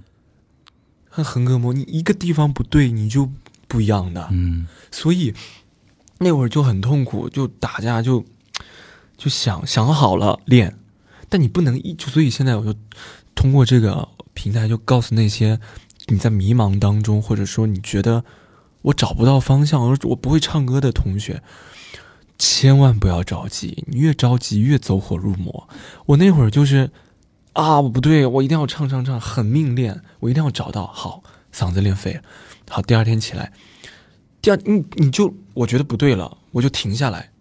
[1.11, 3.29] 和横膈膜，你一个地方不对，你就
[3.67, 4.29] 不一样的。
[4.31, 5.33] 嗯所以
[6.17, 8.25] 那会儿就很痛苦，就打架就
[9.17, 10.77] 就想想好了练，
[11.29, 12.73] 但你不能一就所以现在我就
[13.35, 15.59] 通过这个平台就告诉那些
[16.07, 18.23] 你在迷茫当中，或者说你觉得
[18.83, 21.43] 我找不到方向，而我不会唱歌的同学。
[22.37, 25.69] 千万不要着急，你越着急越走火入魔。
[26.07, 26.89] 我那会儿就是
[27.53, 31.21] 啊，我不对，我一定要唱唱唱，很命练，我一定要找到好
[31.53, 32.21] 嗓子练废了。
[32.69, 33.51] 好，第二天起来，
[34.41, 37.31] 第二你你就我觉得不对了，我就停下来，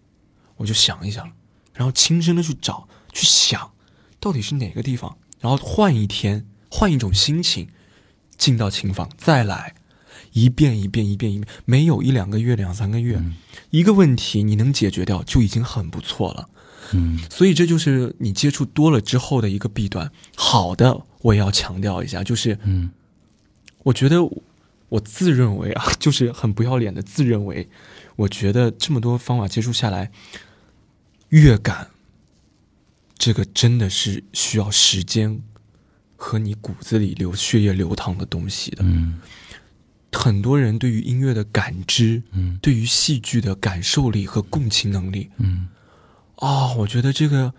[0.57, 1.31] 我就想一想，
[1.73, 3.71] 然后轻声的去找去想，
[4.19, 7.69] 到底是哪个地方，然后换一天，换一种心情，
[8.37, 9.75] 进到琴房再来，
[10.33, 13.23] 一遍一遍一遍一遍，没有一两个月两三个月，
[13.69, 16.49] 一个问题你能解决掉就已经很不错了。
[16.93, 17.19] 嗯。
[17.29, 20.11] 所以这就是你接触多了之后的一个弊端。
[20.35, 22.91] 好的，我也要强调一下，就是嗯。
[23.83, 24.17] 我觉得
[24.89, 27.67] 我自认为啊， 就是很不要脸的自认为，
[28.15, 30.11] 我觉得这么多方法接触下来，
[31.29, 31.87] 乐感
[33.17, 35.41] 这个真的是需要时间
[36.15, 38.83] 和你骨子里流血液流淌的东西的。
[38.83, 39.19] 嗯。
[40.13, 42.59] 很多人对于音乐的感知，嗯。
[42.61, 45.67] 对于戏剧的感受力和共情能力嗯
[46.47, 47.53] 啊、我觉得这个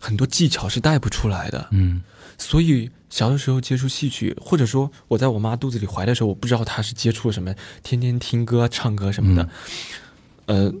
[0.00, 1.68] 很多技巧是带不出来的。
[1.70, 2.02] 嗯
[2.38, 9.48] 所以小的时候接触戏曲，或者说我在我妈肚子里怀的时候，我不知道她是接触了什么，天天听歌、唱歌什么的。
[10.46, 10.72] 呃，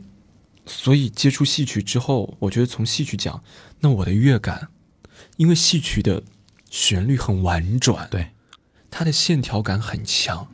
[0.64, 3.42] 所以接触戏曲之后，我觉得从戏曲讲，
[3.80, 4.68] 那我的乐感，
[5.36, 6.22] 因为戏曲的
[6.70, 8.28] 旋律很婉转，对，
[8.88, 10.46] 它的线条感很强，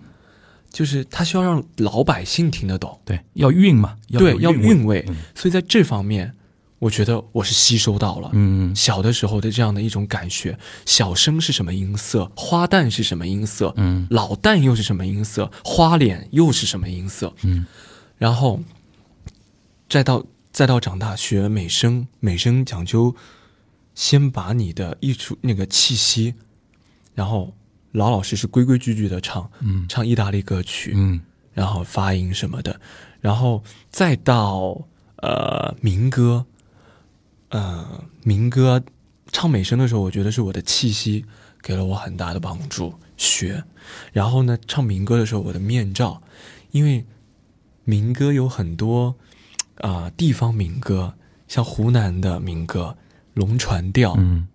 [0.71, 5.17] 就是它需要让老百姓听得懂，对，要韵嘛，对，要韵味，味。
[5.35, 6.35] 所以在这方面，
[6.79, 8.31] 我觉得我是吸收到了。
[8.33, 8.75] 嗯。
[8.75, 14.07] 小的时候的这样的一种感觉，小生是什么音色，花旦是什么音色，嗯。
[14.11, 17.67] 老旦又是什么音色，花脸又是什么音色，嗯。
[18.19, 18.61] 然后
[19.89, 23.15] 再到再到长大学美声，美声讲究
[23.95, 26.35] 先把你的艺术那个气息，
[27.15, 27.55] 然后
[27.93, 29.87] 老老实实、规规矩矩的唱，嗯。
[29.89, 31.21] 唱意大利歌曲，嗯。
[31.53, 32.81] 然后发音什么的，
[33.21, 34.87] 然后再到
[35.19, 36.45] 呃民歌，
[37.55, 38.83] 呃民歌
[39.31, 41.25] 唱美声的时候，我觉得是我的气息
[41.63, 42.95] 给了我很大的帮助。
[43.17, 43.63] 学，
[44.13, 46.21] 然后呢，唱民歌的时候，我的面罩，
[46.73, 47.07] 因为
[47.85, 49.15] 民歌有很多
[49.77, 51.15] 啊、地方民歌，
[51.47, 52.97] 像湖南的民歌
[53.35, 54.49] 龙船调，嗯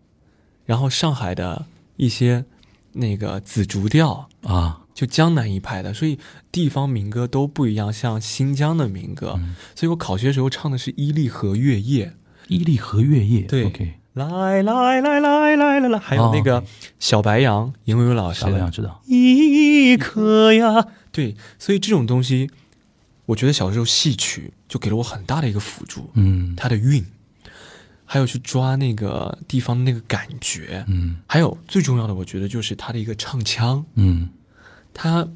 [0.65, 2.43] 然后上海的一些
[2.91, 6.19] 那个紫竹调，啊，就江南一派的，所以
[6.51, 12.07] 地方民歌都不一样，像新疆的民歌，嗯所以我考学的时候唱的是《伊犁河月夜》，
[12.49, 16.63] 伊利河月夜，对，OK，来来来来来来来，还有那哦个
[16.99, 18.41] 小白杨，尹伟伟老师。
[18.41, 22.49] 小白杨知道，一颗呀，对，所以这种东西，
[23.27, 26.55] 我觉得小时候戏曲就给了我很大的一个辅助，嗯。
[26.57, 27.05] 它的韵，
[28.03, 31.17] 还有去抓那个地方的那个感觉，嗯。
[31.27, 33.85] 还有最重要的，我觉得就是它的一个唱腔。
[33.93, 34.29] 嗯。
[34.91, 35.27] 他，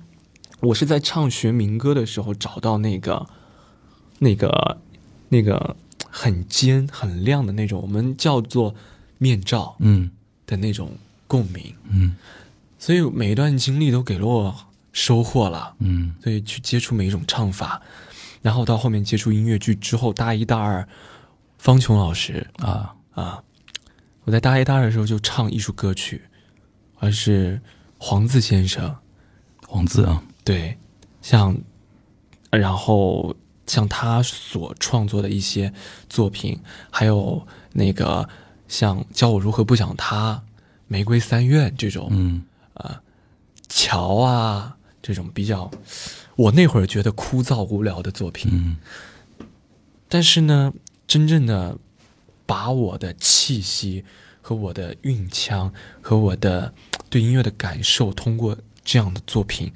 [0.61, 3.27] 我是在唱学民歌的时候找到那个，
[4.17, 4.79] 那个，
[5.29, 5.75] 那个
[6.15, 8.75] 很尖很亮的那种，我们叫做
[9.17, 10.11] 面罩嗯。
[10.45, 10.91] 的那种
[11.27, 12.15] 共鸣，嗯。
[12.77, 14.55] 所以每一段经历都给了我
[14.91, 15.73] 收获了。
[15.79, 16.13] 嗯。
[16.21, 17.81] 所以去接触每一种唱法，
[18.43, 20.87] 然后到后面接触音乐剧之后，大一大二，
[21.57, 23.41] 方琼老师啊，啊，
[24.25, 26.21] 我在大一大二的时候就唱艺术歌曲，
[26.99, 27.59] 而是
[27.97, 28.95] 黄自先生。
[29.65, 30.77] 黄字啊，对，
[31.23, 31.57] 像，
[32.51, 35.73] 然后像他所创作的一些
[36.09, 36.59] 作品，
[36.91, 38.27] 还有那个
[38.67, 40.43] 像教我如何不想他、
[40.87, 42.43] 玫瑰三院这种，嗯
[43.69, 45.71] 桥啊这种比较，
[46.35, 48.77] 我那会儿觉得枯燥无聊的作品，嗯。
[50.07, 50.71] 但是呢，
[51.07, 51.77] 真正的
[52.45, 54.05] 把我的气息
[54.41, 56.71] 和我的韵腔和我的
[57.09, 59.73] 对音乐的感受，通过这样的作品，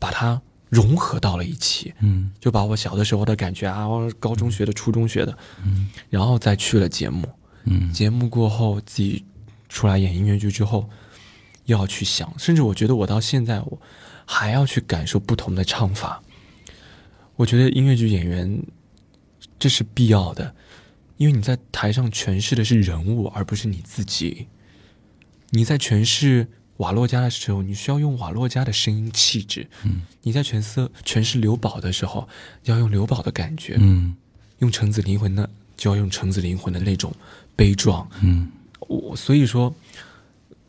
[0.00, 7.26] 把它融合到了一起，嗯就把我小的时候的感觉啊，我高中学的、初中学的，嗯然后再去了节目，
[7.64, 9.24] 嗯节目过后自己
[9.68, 10.88] 出来演音乐剧之后，
[11.64, 13.80] 又要去想，甚至我觉得我到现在我
[14.26, 16.22] 还要去感受不同的唱法。
[17.36, 18.62] 我觉得音乐剧演员
[19.58, 20.54] 这是必要的，
[21.16, 24.48] 因为你在台上诠释的是人物，而不是你自己。
[25.50, 30.02] 你在诠释瓦洛加的时候，你需要用瓦洛加的声音气质；嗯。
[30.22, 32.28] 你在诠释诠释刘宝的时候，
[32.64, 34.16] 要用刘宝的感觉；嗯。
[34.58, 37.12] 用橙子灵魂的，就要用橙子灵魂的那种
[37.54, 38.08] 悲壮。
[38.22, 38.50] 嗯。
[38.80, 39.74] 我所以说，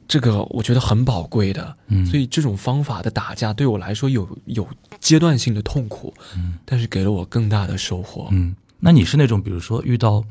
[0.08, 1.76] 这个我觉得很宝贵的。
[1.88, 4.68] 嗯，所以这种方法的打架对我来说有有
[5.00, 6.58] 阶段性的痛苦，嗯。
[6.66, 8.28] 但是给了我更大的收获。
[8.32, 10.24] 嗯，那你是那种比如说遇到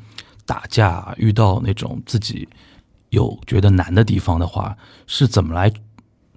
[0.44, 2.48] 打架，遇到那种自己
[3.10, 5.72] 有觉得难的地方的话，是怎么来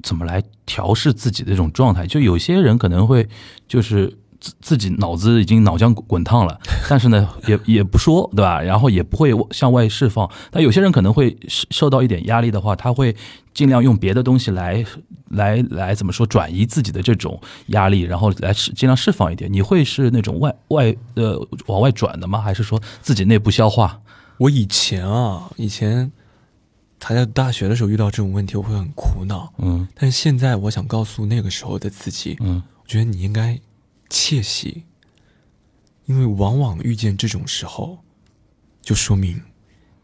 [0.04, 2.06] 怎么来调试自己的这种状态？
[2.08, 3.28] 就有些人可能会
[3.68, 4.18] 就是。
[4.42, 8.60] 自自己脑子已经脑浆滚烫了， 但是呢，也也不说，对吧？
[8.60, 10.28] 然后也不会向外释放。
[10.50, 13.16] 但有些人可能会受受到一点压力的话，他会
[13.54, 14.84] 尽量用别的东西来
[15.30, 19.48] 来来怎么说转移自己的这种压力，然后来释尽量释放一点。
[19.54, 22.42] 你会是那种外外呃往外转的吗？
[22.42, 24.02] 还是说自己内部消化？
[24.40, 26.12] 我以前啊，以前
[27.04, 29.54] 还在大学的时候遇到这种问题，我会很苦恼。
[29.58, 33.60] 嗯但是现在，我想告诉那个时候的自己，嗯我觉得你应该
[34.10, 34.84] 窃喜，
[36.06, 38.00] 因为往往遇见这种时候，
[38.82, 39.42] 就说明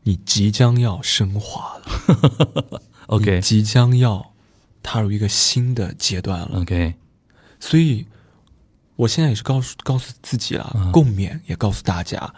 [0.04, 2.82] 你即将要升华了。
[3.08, 4.34] OK 即将要
[4.84, 6.62] 踏入一个新的阶段了。
[6.62, 6.96] OK，
[7.60, 8.06] 所以，
[8.96, 12.34] 我现在也是告诉告诉自己了，嗯共勉，也告诉大家，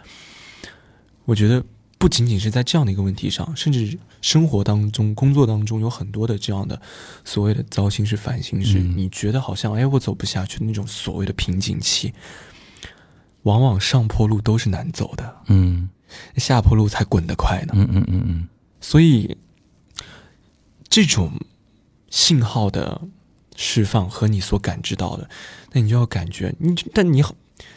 [1.24, 1.64] 我觉得
[2.00, 6.80] 不仅仅是在这样的一个问题上，甚至生活当中、工作当中有很多的这样的
[7.26, 12.14] 所谓的糟心事、烦心事，嗯你觉得好像哎我走不下去的那种所谓的瓶颈期，
[13.42, 15.90] 往往上坡路都是难走的，嗯
[16.38, 17.74] 下坡路才滚得快呢。
[17.76, 18.48] 嗯嗯嗯嗯
[18.80, 19.36] 所以，
[20.88, 21.32] 这种
[22.08, 23.02] 信号的
[23.56, 25.28] 释放和你所感知到的，
[25.72, 27.34] 那你就要感觉你，但你好，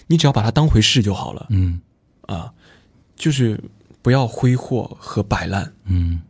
[0.08, 1.48] 你只要把它当回事就好了。
[1.50, 1.82] 嗯
[2.22, 2.54] 啊，
[3.18, 3.62] 就是
[4.04, 5.74] 不要挥霍和摆烂。
[5.86, 6.22] 嗯。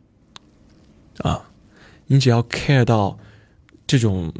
[1.18, 1.50] 啊，
[2.06, 3.18] 你只要 care 到
[3.86, 4.32] 这种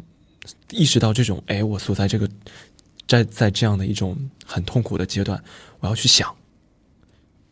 [0.71, 2.27] 意识到这种，哎，我所在这个
[3.07, 5.43] 在在这样的一种很痛苦的阶段，
[5.79, 6.35] 我要去想，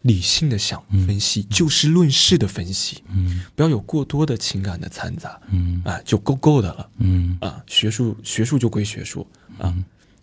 [0.01, 1.05] 理性的想嗯。
[1.05, 3.45] 分析，就事论事的分析，嗯。
[3.55, 5.81] 不要有过多的情感的掺杂，嗯。
[5.85, 6.89] 啊，就够够的了。
[6.97, 7.37] 嗯。
[7.39, 7.63] 啊。
[7.67, 9.27] 学术学术就归学术
[9.59, 9.73] 啊，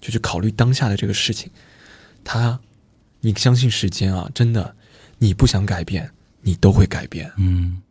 [0.01, 1.51] 就去考虑当下的这个事情。
[2.23, 2.61] 他，
[3.21, 4.77] 你相信时间啊，真的，
[5.23, 7.31] 你不想改变，你都会改变。
[7.37, 7.83] 嗯，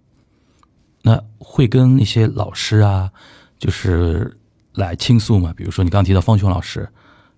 [1.03, 3.11] 那会跟一些老师啊，
[3.59, 4.35] 就是
[4.73, 5.53] 来倾诉嘛？
[5.55, 6.89] 比如说你刚刚提到方琼老师，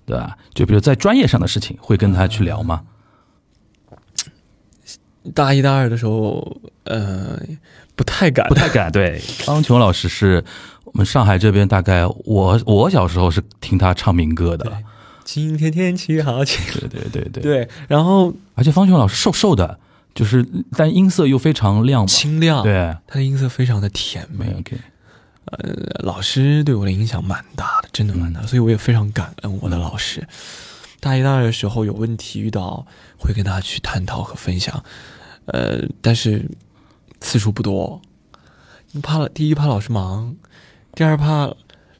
[0.06, 0.38] 对吧？
[0.54, 2.84] 就比如在专业上的事情，会跟他去聊吗？
[5.36, 7.38] 大一大二的时候，呃，
[7.94, 8.90] 不太敢，不太敢。
[8.90, 10.42] 对，方琼老师是
[10.86, 14.72] 我们上海这边大概我我小时候是听他唱民歌的。
[15.24, 19.80] 对今天天气好，晴对对对对，对，然后而且方琼老师瘦瘦的，
[20.14, 22.08] 就是但音色又非常亮嘛。
[22.08, 24.54] 清亮，，对，他的音色非常的甜美。
[24.60, 24.78] OK，
[25.46, 30.28] 呃，老师对我的影响蛮大的，真的蛮大的，所以我也非常感恩我的老师。
[31.00, 32.86] 大一、大二的时候有问题遇到，
[33.18, 34.84] 会跟他去探讨和分享，
[35.46, 36.50] 呃，但是
[37.20, 38.02] 次数不多。
[39.02, 40.36] 怕了，第一怕老师忙，
[40.94, 41.52] 第二怕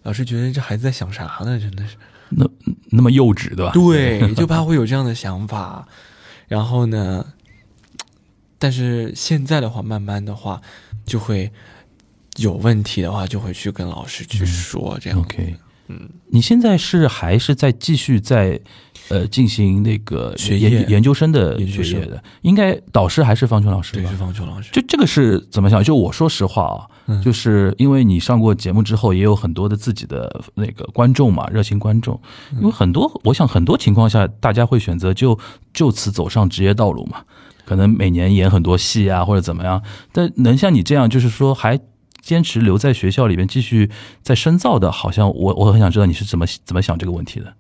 [0.04, 1.58] 老师觉得这孩子在想啥呢？
[1.60, 1.96] 真的是，
[2.32, 2.50] 那
[2.90, 3.72] 那么幼稚，对吧？
[3.74, 5.88] 对， 就怕会有这样的想法。
[6.48, 7.26] 然后呢，
[8.58, 10.62] 但是现在的话，慢慢的话，
[11.06, 11.52] 就会
[12.38, 15.20] 有问题的话，就会去跟老师去说，这样。
[15.20, 15.56] OK，
[15.88, 18.60] 嗯，你现在是还是在继续在
[19.12, 22.24] 呃进行那个学业研研究生的学业的？
[22.42, 24.16] 应该导师还是方琼老师吧对，是？
[24.16, 24.72] 方琼老师。
[24.72, 25.84] 就这个是怎么想？
[25.84, 32.20] 就我说实话啊，嗯就是因为你上过节目之后，也有很多的自己的那个观众嘛，热心观众。
[32.54, 35.38] 因为很多，我想很多情况下，大家会选择就
[35.74, 37.24] 就此走上职业道路嘛，
[37.66, 39.82] 可能每年演很多戏啊，或者怎么样。
[40.12, 41.80] 但能像你这样，就是说还
[42.22, 43.90] 坚持留在学校里边继续
[44.22, 47.54] 在深造的，好像我我很想知道你是怎么怎么想这个问题的。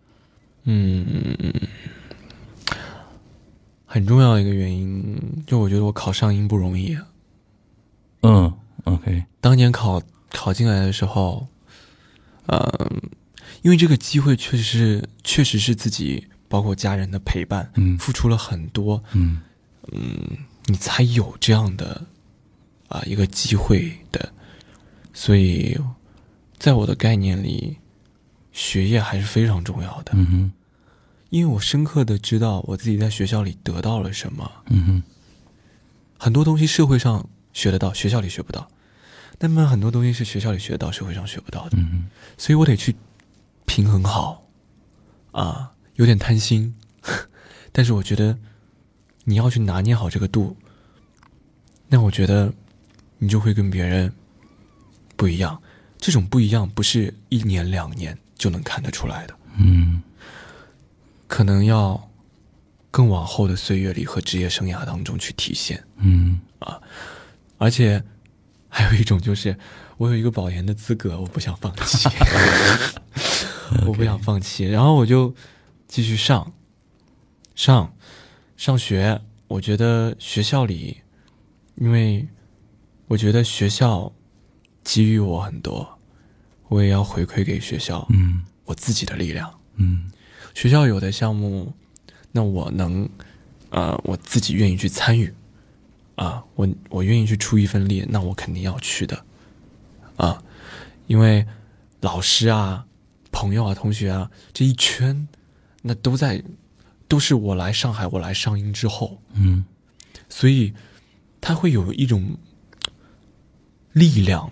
[0.63, 1.53] 嗯，
[3.85, 6.95] 很重要的一个原因，就我觉得我考上音不容易。
[6.95, 7.07] 啊。
[8.21, 11.47] 嗯，OK，当年考考进来的时候，
[12.45, 13.01] 嗯、
[13.63, 17.97] 因为这个机会确实是确实是自己包括家人的陪伴，嗯。
[17.97, 19.41] 付出了很多，嗯
[20.67, 22.05] 你才有这样的
[22.87, 24.31] 啊一个机会的，
[25.11, 25.75] 所以
[26.59, 27.77] 在我的概念里，
[28.51, 30.51] 学业还是非常重要的，嗯哼。
[31.29, 35.03] 因为我深刻的知道我自己在学校里得到了什么，嗯哼。
[36.17, 38.69] 很多东西社会上学得到，学校里学不到，
[39.39, 42.09] 那么很多东西是学校里学得到，社会上学不到的，嗯哼。
[42.37, 42.95] 所以我得去
[43.65, 44.45] 平衡好，
[45.31, 46.75] 啊，有点贪心，
[47.71, 48.37] 但是我觉得
[49.23, 50.57] 你要去拿捏好这个度，
[51.87, 52.53] 那我觉得
[53.17, 54.11] 你就会跟别人
[55.15, 55.61] 不一样。
[55.97, 60.01] 这种不一样不是一年两年就能看得出来的，嗯。
[61.27, 62.09] 可能要
[62.89, 65.83] 更往后的岁月里和职业生涯当中去体现。
[65.97, 66.41] 嗯。
[66.57, 66.81] 啊
[67.59, 68.03] 而且
[68.67, 69.55] 还有一种就是，
[69.97, 72.09] 我有一个保研的资格，我不想放弃，
[73.85, 75.35] 我不想放弃，然后我就
[75.87, 76.51] 继续上，
[77.53, 77.93] 上，
[78.57, 79.21] 上学。
[79.47, 81.01] 我觉得学校里，
[81.75, 82.27] 因为
[83.07, 84.11] 我觉得学校
[84.83, 85.99] 给予我很多，
[86.69, 88.07] 我也要回馈给学校。
[88.09, 88.30] 嗯
[88.71, 89.53] 我自己的力量。
[89.75, 90.09] 嗯。
[90.53, 91.73] 学校有的项目，
[92.31, 93.07] 那我能，
[93.69, 95.33] 呃，我自己愿意去参与，
[96.15, 99.25] 啊，我我愿意去出一份力，那我肯定要去的，
[100.17, 100.43] 啊，
[101.07, 101.45] 因为
[102.01, 102.85] 老师啊、
[103.31, 105.27] 朋友啊、同学啊这一圈，
[105.81, 106.43] 那都在，
[107.07, 109.65] 都是我来上海，我来上音之后，嗯。
[110.27, 110.73] 所以
[111.39, 112.37] 他会有一种
[113.93, 114.51] 力量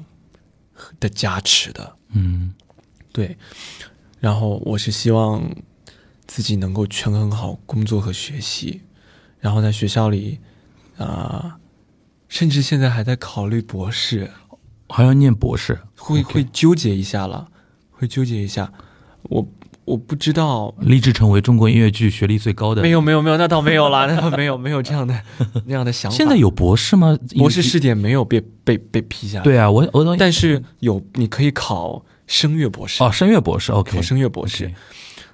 [1.00, 2.54] 的加持的，嗯。
[3.12, 3.36] 对，
[4.20, 5.44] 然后我是希望
[6.28, 8.82] 自己能够权衡好工作和学习，
[9.40, 10.40] 然后在学校里，
[10.98, 11.58] 啊、
[12.28, 14.30] 甚至现在还在考虑博士，
[14.90, 17.48] 还要念博士，会会纠结一下了，
[17.92, 18.72] 会纠结一下，
[19.24, 19.48] 我
[19.86, 22.82] 我不知道，立志成为中国音乐剧学历最高的。
[22.82, 25.20] 没有没有没有，那倒没有啦， 那倒没有没有这样的
[25.66, 26.16] 那样的想法。
[26.16, 27.18] 现在有博士吗？
[27.38, 33.04] 博士试点没有被被被批下来，，对啊，我我但是有你可以考声乐博士。
[33.04, 34.72] 哦，声乐博士，OK，考声乐博士。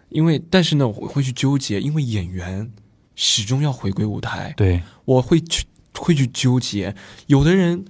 [0.10, 2.72] 因为但是呢，我会去纠结，因为演员
[3.16, 6.96] 始终要回归舞台，对，我会去会去纠结。
[7.28, 7.84] 有的人，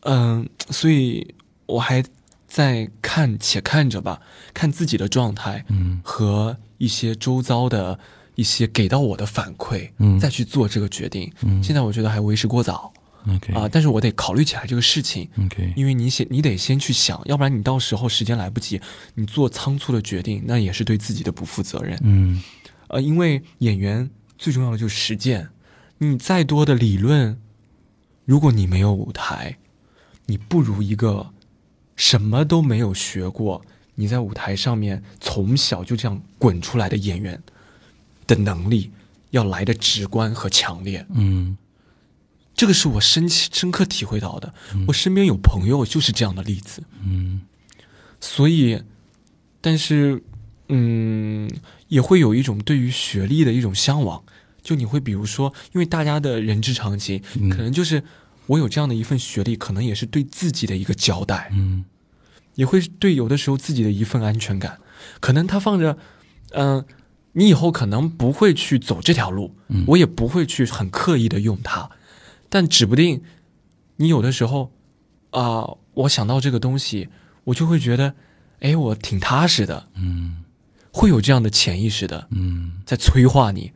[0.00, 1.34] 嗯、所以
[1.66, 2.02] 我还
[2.46, 4.22] 在看，且看着吧，
[4.54, 6.00] 看自己的状态嗯。
[6.02, 7.98] 和一些周遭的
[8.34, 10.18] 一一些给到我的反馈，嗯。
[10.18, 11.30] 再去做这个决定。
[11.42, 11.62] 嗯。
[11.62, 12.90] 现在我觉得还为时过早
[13.28, 18.80] OK 啊、但是我得考虑起来这个事情，OK 因为你先你得先去想，要不然你到时候时间来不及，
[19.14, 21.98] 你做仓促的决定，那也是对自己的不负责任。
[22.02, 22.42] 嗯
[22.88, 24.08] 呃，因为演员
[24.38, 25.48] 最重要的就是实践，
[25.98, 27.38] 你再多的理论，
[28.24, 29.58] 如果你没有舞台，
[30.26, 31.30] 你不如一个
[31.96, 33.62] 什么都没有学过，
[33.96, 37.40] 你在舞台上面从小就这样滚出来的演员
[38.26, 38.90] 的能力
[39.30, 41.06] 要来的直观和强烈。
[41.10, 41.56] 嗯
[42.60, 44.52] 这个是我深深刻体会到的。
[44.88, 47.40] 我身边有朋友就是这样的例子，嗯。
[48.20, 48.82] 所以，
[49.62, 50.22] 但是，
[50.68, 51.50] 嗯，
[51.88, 54.22] 也会有一种对于学历的一种向往。
[54.60, 57.48] 就你会比如说，因为大家的人之常情，嗯。
[57.48, 58.04] 可能就是
[58.44, 61.86] 我有这样的一份学历，可能也是对自己的一个交代，嗯。
[62.56, 64.78] 也会对有的时候自己的一份安全感。
[65.18, 65.96] 可能他放着，
[66.50, 66.84] 嗯、
[67.32, 69.82] 你以后可能不会去走这条路，嗯。
[69.86, 71.90] 我也不会去很刻意的用它，
[72.50, 73.22] 但指不定
[73.96, 74.70] 你有的时候
[75.30, 77.08] 啊、我想到这个东西，
[77.44, 78.14] 我就会觉得，
[78.58, 80.44] 哎，我挺踏实的，嗯
[80.92, 83.70] 会有这样的潜意识的嗯在催化你，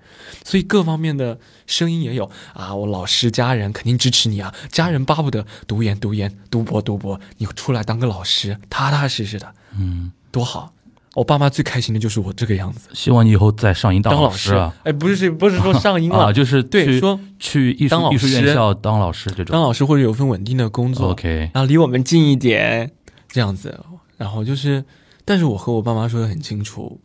[0.44, 2.74] 所以各方面的声音也有啊。
[2.74, 10.74] 我老师、家人肯定支持你啊，家人巴不得读研、读研、读博、读博，你出来当个老师，踏踏实实的，嗯，多好。
[11.14, 14.74] 我爸妈最开心的就是我这个样子，希望你以后再上音当当老师啊。
[14.84, 19.52] 哎，不是这不是说上音了，啊，就是对说去艺术艺术院校当老师这种。
[19.52, 21.10] 当老师或者有份稳定的工作。
[21.10, 22.90] OK，然后离我们近一点，
[23.28, 23.84] 这样子。
[24.16, 24.84] 然后就是，
[25.24, 27.00] 但是我和我爸妈说的很清楚，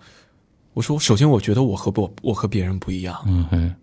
[0.74, 3.76] 我说，首先我觉得我和我我和别人不一样，嗯哼，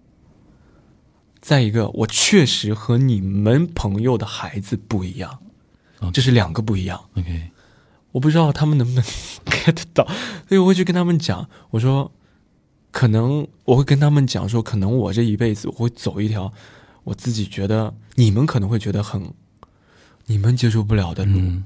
[1.40, 5.38] 再一个，我确实和你们朋友的孩子不一样。
[6.12, 7.00] 这是两个不一样。
[7.16, 7.50] OK，
[8.12, 9.02] 我不知道他们能不能
[9.46, 10.06] get 到，
[10.48, 12.10] 所以我会去跟他们讲，我说，
[12.90, 16.52] 可能我会跟他们讲说，可能我这一辈子我会走一条
[17.04, 19.32] 我自己觉得你们可能会觉得很
[20.26, 21.64] 你们接受不了的路，嗯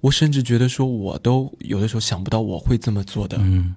[0.00, 3.74] 我甚至觉得说我都有的时候想不到我会这么做的嗯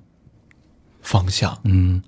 [1.02, 1.60] 方向。
[1.66, 2.02] 嗯。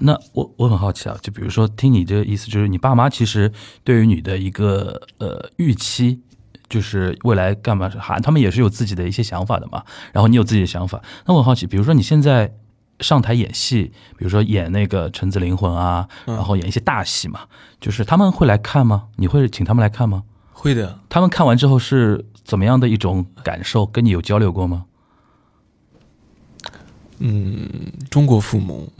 [0.00, 3.50] 那我我很好奇啊，就比如说听你这个意思，就是你爸妈其实
[3.84, 6.20] 对于你的一个呃预期，
[6.68, 9.82] 就是未来干嘛，还他们也是有自己的一些想法的嘛。
[10.12, 12.54] 然后你有自己的想法，那我很好奇，比如说你现在
[13.00, 17.40] 上台演戏，比如说演那个《橙子灵魂》啊，嗯然后演一些大戏嘛，
[17.80, 19.04] 就是他们会来看吗？
[19.16, 20.24] 你会请他们来看吗？
[20.52, 23.86] 会的，他们看完之后是怎么样的一种感受？
[23.86, 24.86] 跟你有交流过吗？
[27.20, 27.68] 嗯，
[28.10, 28.92] 中国父母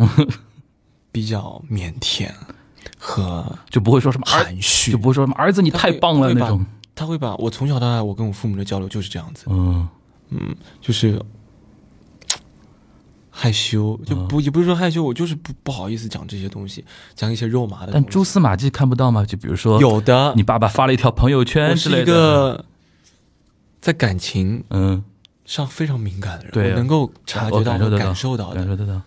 [1.12, 2.29] 比较腼腆
[2.99, 6.64] 和就不会说什么，含蓄，就不会说什么儿子你太棒了那种。
[6.99, 9.88] 他会把我从小到大，我跟我父母的交流就是这样子，嗯
[10.30, 11.22] 嗯就是
[13.30, 16.84] 害羞，就嗯不、也不是说害羞，我就是不不好意思讲这些东西，
[17.14, 18.05] 讲一些肉麻的但。
[18.05, 19.24] 蛛丝马迹看不到吗？
[19.24, 22.05] 就比如说，有的，你爸爸发了一条朋友圈之类的。
[22.05, 22.64] 是一个
[23.80, 25.05] 在感情嗯，
[25.44, 28.55] 上非常敏感的人，对我能够察觉到和我感受到感受到的。
[28.57, 29.01] 感受得到，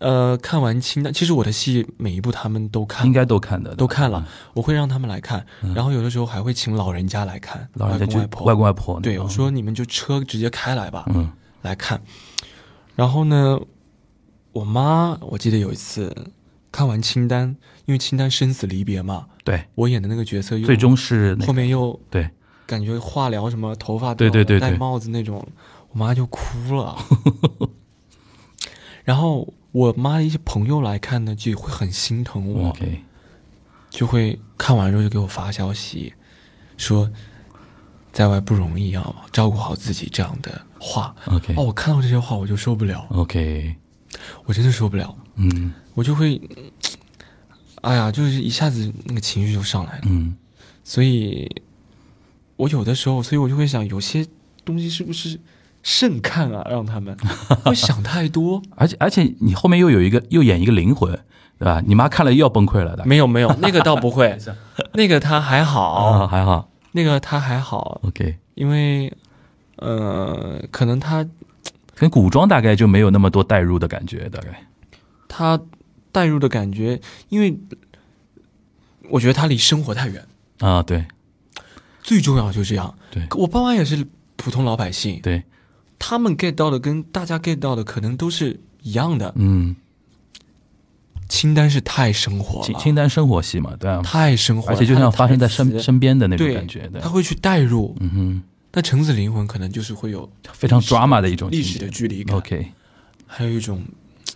[0.00, 3.06] 呃，看完清单，其实我的戏每一部他们都看。
[3.06, 5.74] 应，该都看的，都看了，我会让他们来看，嗯。
[5.74, 11.30] 然后有的时候还会请老人家来看，老人家就外公外婆，外公外婆对我说你们就车直接开来吧，嗯。
[11.62, 12.00] 来看。
[12.96, 13.60] 然后呢，
[14.52, 16.32] 我妈我记得有一次
[16.72, 22.30] 看完清单，因为清单生死离别嘛，对，我演的那个角色又最终是那后面又对，
[22.66, 24.58] 感觉化疗什么头发对对对。
[24.58, 25.46] 戴帽子那种，
[25.90, 26.40] 我妈就哭
[26.74, 26.96] 了。
[29.04, 32.76] 然后我妈的一些朋友来看呢，就会很心疼我。
[33.90, 36.14] 就会看完之后就给我发消息，
[36.76, 37.10] 说
[38.12, 41.14] 在外不容易啊，照顾好自己这样的话。
[41.26, 43.74] OK 哦，我看到这些话我就受不了，OK，
[44.44, 45.72] 我真的受不了，嗯。
[45.94, 46.40] 我就会，
[47.82, 50.02] 哎呀，就是一下子那个情绪就上来了。
[50.06, 50.36] 嗯。
[50.84, 51.50] 所以，
[52.54, 54.24] 我有的时候，所以我就会想，有些
[54.64, 55.38] 东西是不是
[55.82, 56.66] 慎看啊？
[56.70, 57.16] 让他们
[57.64, 58.62] 会想太多。
[58.76, 61.10] 而且而且你后面又有一个又演一个灵魂，
[61.58, 61.82] 对吧？
[61.86, 63.04] 你妈看了又要崩溃了的。
[63.06, 64.36] 没有没有， 那个倒不会，
[64.94, 68.36] 那个他还好，啊，还好那个他还好，，OK。
[68.54, 69.12] 因为
[69.76, 71.26] 呃，可能他
[71.94, 74.66] 跟古装大概就没有那么多代入的感觉，大概。
[75.28, 75.58] 他
[76.12, 77.58] 代入的感觉，因为
[79.08, 80.26] 我觉得他离生活太远。
[80.58, 81.06] 啊，对
[82.02, 82.92] 最重要就是这样。
[83.10, 84.06] 对我爸妈也是
[84.36, 85.42] 普通老百姓，对，
[86.00, 89.32] 他们 get 到的跟大家 get 到的可能都是一样的。
[89.36, 89.76] 嗯，
[91.28, 97.94] 清单是太生活了，清清单生活系嘛，对啊，太生活了，而且就像发生在身身边的那种感觉，对他，会去代入。
[98.00, 98.42] 嗯哼，
[98.72, 102.72] 那橙子灵魂可能就是会有非常 drama 的一种历史的距离感 OK，
[103.26, 103.84] 还有一种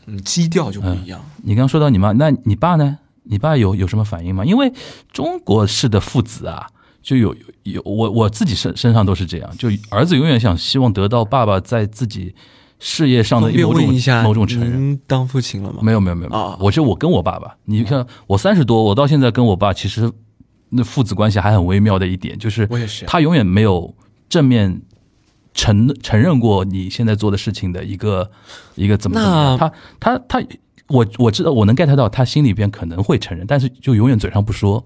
[0.07, 1.25] 嗯，基调就不一样。
[1.43, 2.99] 你刚刚说到你妈，那你爸呢？
[3.27, 4.45] 你爸有有什么反应吗？
[4.45, 4.71] 因为
[5.11, 6.69] 中国式的父子啊，
[7.05, 12.35] 就有有我我自己身身上都是这样，就儿子永远想希望得到爸爸在自己
[12.79, 13.95] 事业上的某种
[14.25, 14.73] 某种承认。
[14.73, 15.81] 您当父亲了吗？
[15.83, 20.11] 没有没有没有啊我就我跟我爸爸，你看我三十多，我到现在跟我爸其实
[20.71, 23.05] 那父子关系还很微妙的一点，就是我也是。
[23.05, 23.95] 他永远没有
[24.31, 24.81] 正面
[25.53, 28.31] 承承认过你现在做的事情的一个
[28.77, 30.47] 一个怎么怎么样，他他他，
[30.89, 34.83] 我我知道我能 get 到他心里边可能会承认，但是就永远嘴上不说。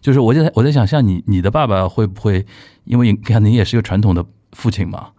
[0.00, 2.46] 就是我在我在想，像你你的爸爸会不会，
[2.84, 5.10] 因为你看你也是一个传统的父亲嘛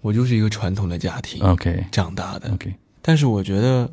[0.00, 3.90] 我就是一个传统的家庭，OK 长大的，OK，但是我觉得，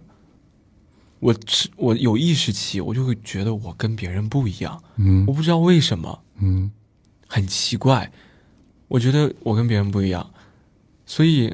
[1.20, 6.72] 我是我有意识起，我就会觉得我跟别人不一样，嗯我不知道为什么，嗯
[7.28, 8.12] 很奇怪。
[8.88, 10.32] 我觉得我跟别人不一样，
[11.08, 11.54] 所以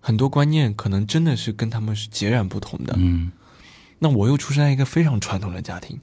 [0.00, 2.92] 很多观念可能真的是跟他们是截然不同的。
[2.98, 3.30] 嗯
[4.00, 5.98] 那我又出生在一个非常传统的家庭，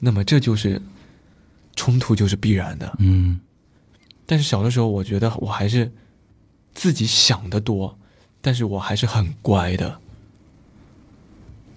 [0.00, 0.82] 那么这就是
[1.78, 2.92] 冲突，就是必然的。
[2.98, 3.38] 嗯
[4.26, 5.90] 但是小的时候，我觉得我还是
[6.74, 7.96] 自己想的多，
[8.42, 9.98] 但是我还是很乖的，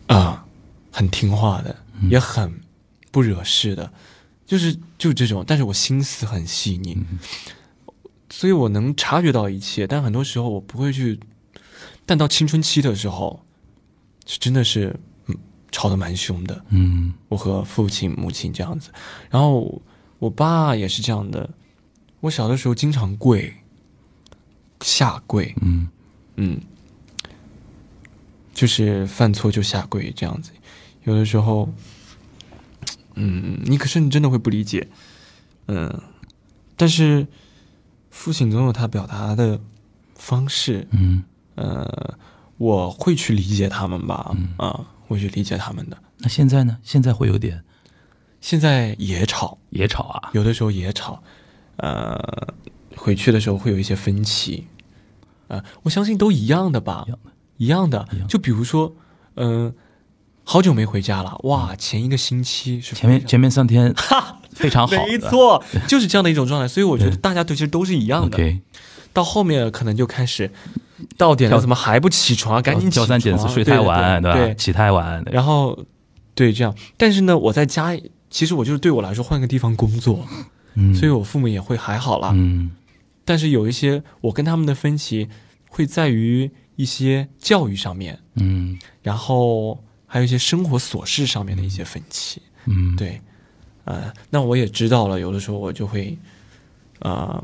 [0.07, 0.45] 啊、
[0.91, 1.73] 很听话的，
[2.09, 2.59] 也很
[3.09, 3.93] 不惹事的，
[4.45, 5.45] 就是就这种。
[5.47, 6.97] 但是我心思很细腻，
[8.29, 9.87] 所以我能察觉到一切。
[9.87, 11.17] 但很多时候我不会去，
[12.05, 13.45] 但到青春期的时候，
[14.25, 14.93] 是真的是
[15.27, 15.37] 嗯
[15.71, 16.65] 吵得蛮凶的。
[16.67, 18.91] 嗯我和父亲、母亲这样子，
[19.29, 19.81] 然后
[20.21, 21.49] 我爸也是这样的。
[22.19, 23.51] 我小的时候经常跪，
[24.81, 25.89] 下跪，嗯
[26.35, 26.61] 嗯，
[28.53, 30.51] 就是犯错就下跪这样子。
[31.05, 31.67] 有的时候，
[33.15, 34.87] 嗯，你可是你真的会不理解，
[35.65, 36.01] 嗯，
[36.77, 37.25] 但是
[38.11, 39.59] 父亲总有他表达的
[40.13, 41.23] 方式，嗯，
[41.55, 42.15] 呃，
[42.57, 45.97] 我会去理解他们吧，啊，会去理解他们的。
[46.19, 46.77] 那现在呢？
[46.83, 47.63] 现在会有点
[48.41, 51.23] 现在也吵，也吵啊，有的时候也吵，
[51.77, 52.19] 呃，
[52.97, 54.67] 回去的时候会有一些分歧，
[55.47, 57.31] 啊、我相信都一样的吧，一样的。
[57.57, 58.07] 一样的。
[58.27, 58.91] 就比如说，
[59.35, 59.71] 嗯、
[60.43, 66.67] 好久没回家了，哇，前一个星期是前面前面三天 哈非常好，没错，就是这样的一种状态。
[66.67, 68.37] 所以我觉得大家对其实都是一样的。
[69.13, 70.49] 到后面可能就开始
[71.17, 72.61] 到点了，怎么还不起床啊？
[72.63, 74.33] 赶紧起挑床三拣四，睡太晚，吧？
[74.33, 74.55] 对对。
[74.55, 75.77] 起太晚，然后
[76.33, 77.95] 对这样，但是呢，我在家
[78.31, 80.25] 其实我就是对我来说换个地方工作，
[80.73, 82.31] 嗯，所以我父母也会还好啦。
[82.33, 82.71] 嗯
[83.23, 85.29] 但是有一些我跟他们的分歧
[85.69, 92.41] 会在于一些教育上面，嗯然后还有一些生活琐事上面的一些分歧。
[92.65, 93.21] 嗯，对，
[93.85, 96.17] 呃，那我也知道了，有的时候我就会，
[96.99, 97.43] 啊、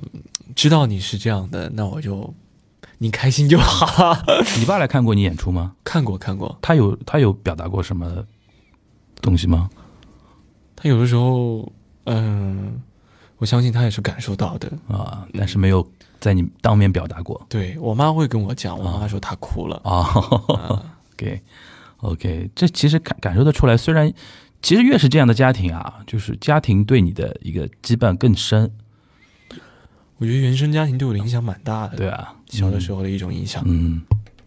[0.55, 2.33] 知道你是这样的，那我就
[2.97, 4.17] 你开心就好。
[4.57, 5.75] 你爸来看过你演出吗？
[5.83, 8.25] 看过看过，他有他有表达过什么
[9.21, 9.69] 东西吗？
[10.77, 11.69] 他有的时候，
[12.05, 12.81] 嗯、
[13.37, 14.71] 我相信他也是感受到的。
[14.87, 15.85] 啊，但是没有
[16.19, 19.81] 在你当面表达过对我妈会跟我讲，我妈妈说她哭了。
[19.83, 20.07] 啊。
[21.17, 21.41] OK
[22.01, 24.13] OK，这其实感感受得出来，虽然
[24.61, 28.71] 其实越是这样的家庭啊，就是家庭对你的一个羁绊更深，
[30.17, 31.97] 我觉得原生家庭对我的影响蛮大的。
[31.97, 33.99] 对啊，小的时候的一种影响，嗯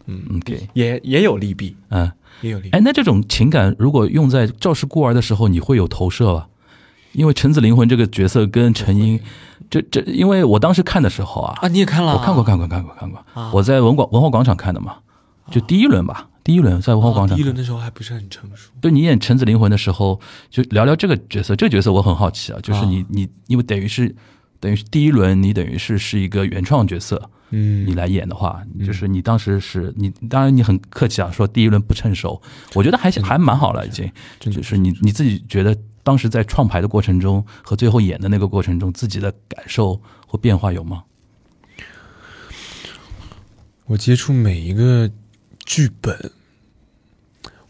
[0.05, 2.09] 嗯，OK，也也有利弊，嗯，
[2.39, 2.69] 也有利弊。
[2.71, 6.47] 哎，那这种情感如果用在赵氏孤儿的时候，你会有投射吧？
[7.13, 9.19] 因为橙子灵魂这个角色跟陈英，
[9.69, 12.17] 这这，因为我当时看的时候啊，啊，你也看了啊？
[12.17, 13.19] 我看过，看过，看过，看过。
[13.33, 14.95] 啊我在文广文化广场看的嘛，
[15.51, 17.35] 就第一轮吧，第一轮在文化广场。
[17.35, 18.71] 啊第一轮的时候还不是很成熟。
[18.79, 21.53] 对你演橙子灵魂的时候，就聊聊这个角色。
[21.53, 24.15] 这个角色我很好奇啊，就是你啊你因为等于是
[24.61, 27.85] 等于是第一轮，你等于是是一个原创角色，嗯。
[27.85, 32.41] 你来演的话，就是你当时是你当然你很客气啊，说第一轮不趁手，
[32.73, 34.11] 我觉得还还蛮好了，已经。
[34.39, 41.03] 就是你你自己觉得当时在创牌的过程中和最后演的那个过程中，自己的感受或变化有吗？
[43.85, 45.11] 我接触每一个
[45.65, 46.31] 剧本，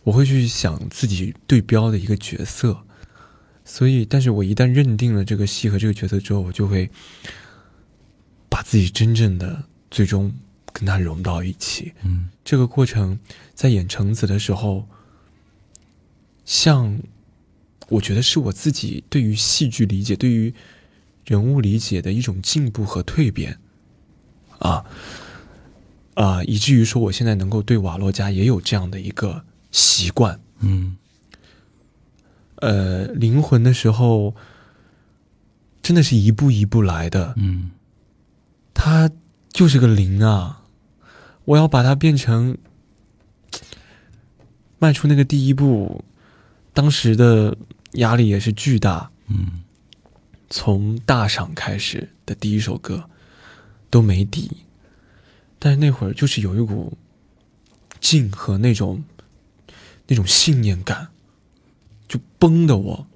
[0.03, 2.83] 我会去想自己对标的一个角色，
[3.65, 6.87] 所以，但是我一旦认定了这个戏和这个角色之后，我就会
[8.49, 10.33] 把自己真正的最终
[10.73, 11.93] 跟他融到一起。
[12.03, 13.19] 嗯这个过程
[13.53, 14.87] 在演橙子的时候，
[16.43, 16.99] 像
[17.89, 20.53] 我觉得是我自己对于戏剧理解、对于
[21.25, 23.59] 人物理解的一种进步和蜕变，
[24.57, 24.83] 啊
[26.15, 30.39] 啊，以至于说我现在能够对瓦洛加也有这样的一个习惯。
[30.59, 30.97] 嗯
[32.55, 34.35] 呃，灵魂的时候，
[35.81, 37.33] 真的是一步一步来的。
[37.37, 37.71] 嗯
[38.73, 39.11] 它
[39.51, 40.63] 就是个零啊！
[41.45, 42.57] 我要把它变成
[44.79, 46.03] 迈出那个第一步，
[46.73, 47.57] 当时的
[47.93, 49.11] 压力也是巨大。
[49.27, 49.63] 嗯
[50.53, 53.09] 从大赏开始的第一首歌
[53.89, 54.51] 都没底，
[55.57, 56.97] 但是那会儿就是有一股
[58.01, 59.01] 劲和那种
[60.07, 61.07] 那种信念感，
[62.05, 63.07] 就崩的我，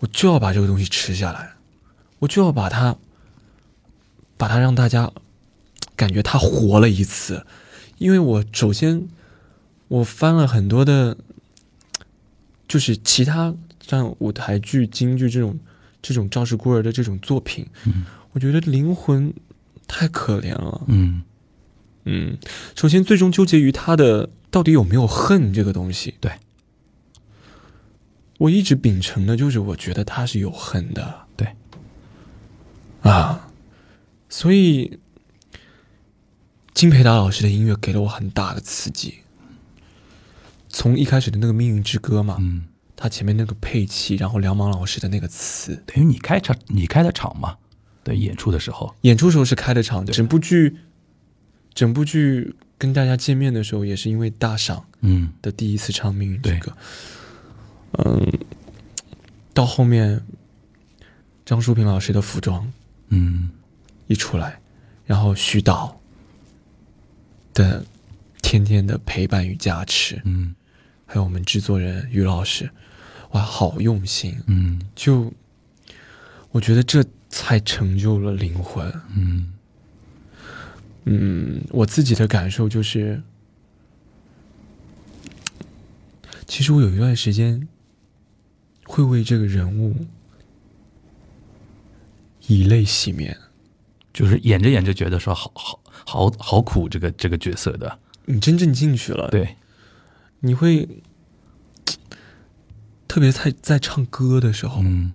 [0.00, 1.54] 我就要把这个东西吃下来，
[2.18, 2.98] 我就要把它
[4.40, 5.12] 把它让大家
[5.94, 7.44] 感觉它活了一次，
[7.98, 9.06] 因为我首先
[9.88, 11.18] 我翻了很多的，
[12.66, 13.54] 就是其他
[13.86, 15.58] 像舞台剧、京剧这种。
[16.02, 19.34] 这种赵氏孤儿的这种作品，嗯我觉得灵魂
[19.86, 20.80] 太可怜了。
[20.86, 21.22] 嗯
[22.06, 22.38] 嗯，
[22.74, 26.14] 首先最终纠结于他的到底有没有恨这个东西。
[26.18, 26.32] 对，
[28.38, 31.26] 我一直秉承的就是我觉得他是有恨的。
[31.36, 31.54] 对，
[33.02, 33.49] 啊，
[34.30, 34.98] 所以
[36.72, 39.16] 金培达老师的音乐给了我很大的刺激。
[40.68, 42.64] 从一开始的那个《命运之歌》嘛，嗯，
[42.94, 47.56] 他前面那个配器，然后梁芒老师的那个词，等于你开场你开的场嘛，
[48.04, 50.76] 对，演出的时候，演出时候是开的场，整部剧，
[51.74, 55.32] 整部剧跟大家见面的时候也是因为大赏嗯。
[55.42, 56.58] 的第一次唱《命运之对。
[56.60, 56.70] 歌》，
[58.04, 58.32] 嗯，
[59.52, 60.22] 到后面
[61.44, 62.72] 张淑平老师的服装
[63.08, 63.50] 嗯
[64.10, 64.60] 一出来，
[65.06, 66.00] 然后徐导
[67.54, 67.86] 的
[68.42, 70.52] 天天的陪伴与加持，嗯
[71.06, 72.68] 还有我们制作人于老师，
[73.30, 75.32] 哇，好用心，嗯就
[76.50, 78.92] 我觉得这才成就了灵魂。
[79.14, 79.52] 嗯
[81.04, 83.22] 嗯，我自己的感受就是，
[86.48, 87.68] 其实我有一段时间
[88.86, 89.94] 会为这个人物
[92.48, 93.38] 以泪洗面。
[94.20, 99.56] 就是演着演着觉得说好好好好苦这个这个角色的，你真正进去了，，对，
[100.40, 100.86] 你会
[103.08, 105.12] 特别在在唱歌的时候，嗯。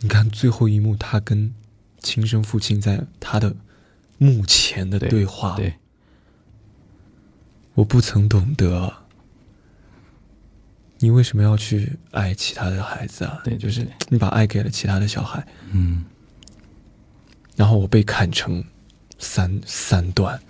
[0.00, 1.52] 你看最后一幕，他跟
[1.98, 3.56] 亲生父亲在他的
[4.16, 5.74] 墓前的对对话，对，
[7.74, 8.92] 我不曾懂得，
[10.98, 13.40] 你为什么要去爱其他的孩子啊？
[13.42, 16.04] 对就是你把爱给了其他的小孩，嗯
[17.58, 18.62] 然后我被砍成
[19.18, 20.40] 三三段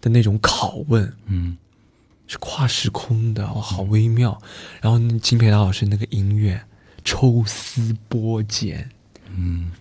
[0.00, 1.58] 的那种拷问，嗯
[2.28, 4.40] 是跨时空的，哦，好微妙。
[4.80, 6.64] 然后那金培达老师那个音乐，
[7.04, 8.88] 抽丝剥茧，
[9.34, 9.72] 嗯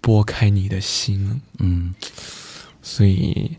[0.00, 1.92] 拨开你的心，嗯
[2.80, 3.58] 所以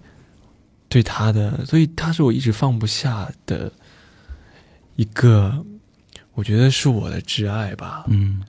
[0.87, 3.71] 对他的，所以他是我一直放不下的
[4.95, 5.65] 一个，
[6.33, 8.05] 我觉得是我的挚爱吧。
[8.07, 8.41] 嗯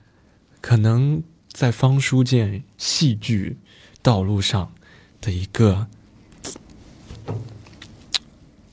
[0.61, 1.21] 可能
[1.61, 3.55] 在方书剑戏剧
[4.01, 4.73] 道路上
[5.21, 5.85] 的一个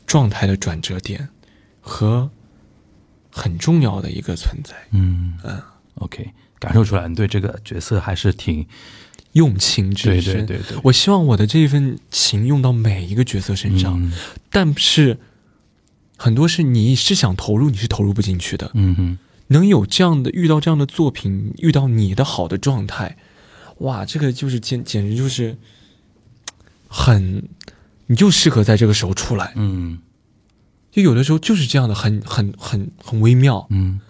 [0.07, 1.29] 状态的转折点
[1.83, 2.31] 和
[3.31, 5.61] 很重要的一个存在，嗯嗯
[5.97, 8.67] ，OK，感受出来你对这个角色还是挺
[9.33, 10.47] 用情至对深。
[10.47, 14.11] 对对对，我希望我的这一份情用到每一个角色身上，嗯
[14.49, 15.19] 但是
[16.17, 18.71] 很多是你是想投入，你是投入不进去的。
[18.73, 19.19] 嗯哼
[19.49, 23.19] 能有这样的遇到这样的作品，遇到你的好的状态，
[23.79, 25.59] 哇，这个就是简简直就是
[26.89, 27.49] 很，
[28.07, 29.53] 你就适合在这个时候出来。
[29.57, 29.99] 嗯
[30.91, 33.67] 就有的时候就是这样的，很很很很微妙。
[33.71, 34.01] 嗯。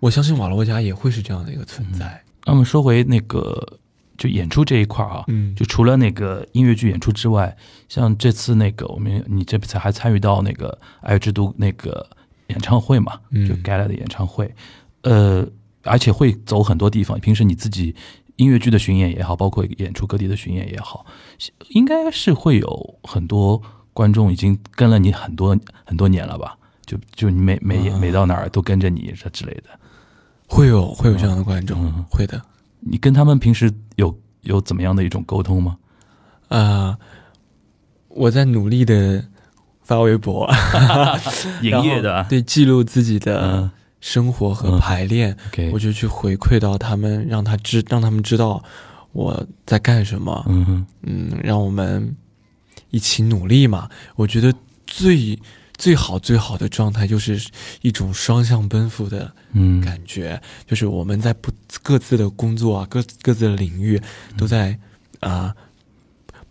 [0.00, 2.22] 我相信瓦罗加也会是这样的一个存在。
[2.44, 3.78] 那么说回那个
[4.16, 7.56] 就演出这一块啊，嗯就除了那个音乐剧演出之外，
[7.88, 12.08] 像这次那个我们你这次还参与到那个爱之都那个
[12.48, 14.54] 演唱会嘛，嗯就 Gala 的演唱会，
[15.02, 15.46] 呃，
[15.84, 17.18] 而且会走很多地方。
[17.20, 17.94] 平时你自己
[18.36, 21.06] 音乐剧的巡演也好，包括演出各地的巡演也好，
[21.70, 23.60] 应该是会有很多
[23.92, 26.56] 观众已经跟了你很多很多年了吧？
[26.86, 29.64] 就就你每每啊每到哪儿都跟着你这之类的。
[30.46, 32.40] 会有会有这样的观众，嗯会的。
[32.80, 35.76] 你跟他们平时有有怎么样的一种沟通吗？
[36.48, 36.98] 啊、
[38.08, 39.22] 我在努力的
[39.88, 40.46] 发微博，
[41.62, 42.24] 营业的。
[42.28, 43.70] 对，记录自己的嗯。
[44.00, 45.36] 生活和嗯排练。
[45.72, 48.62] 我就去回馈到他们，让他知让他们知道
[49.10, 52.14] 我在干什么，嗯，嗯，让我们
[52.90, 53.88] 一起努力嘛。
[54.14, 54.54] 我觉得
[54.86, 55.36] 最
[55.76, 57.44] 最好最好的状态就是
[57.82, 61.50] 一种双向奔赴的嗯，感觉，就是我们在不
[61.82, 64.00] 各自的工作啊，各各自的领域
[64.36, 64.78] 都在
[65.18, 65.52] 啊、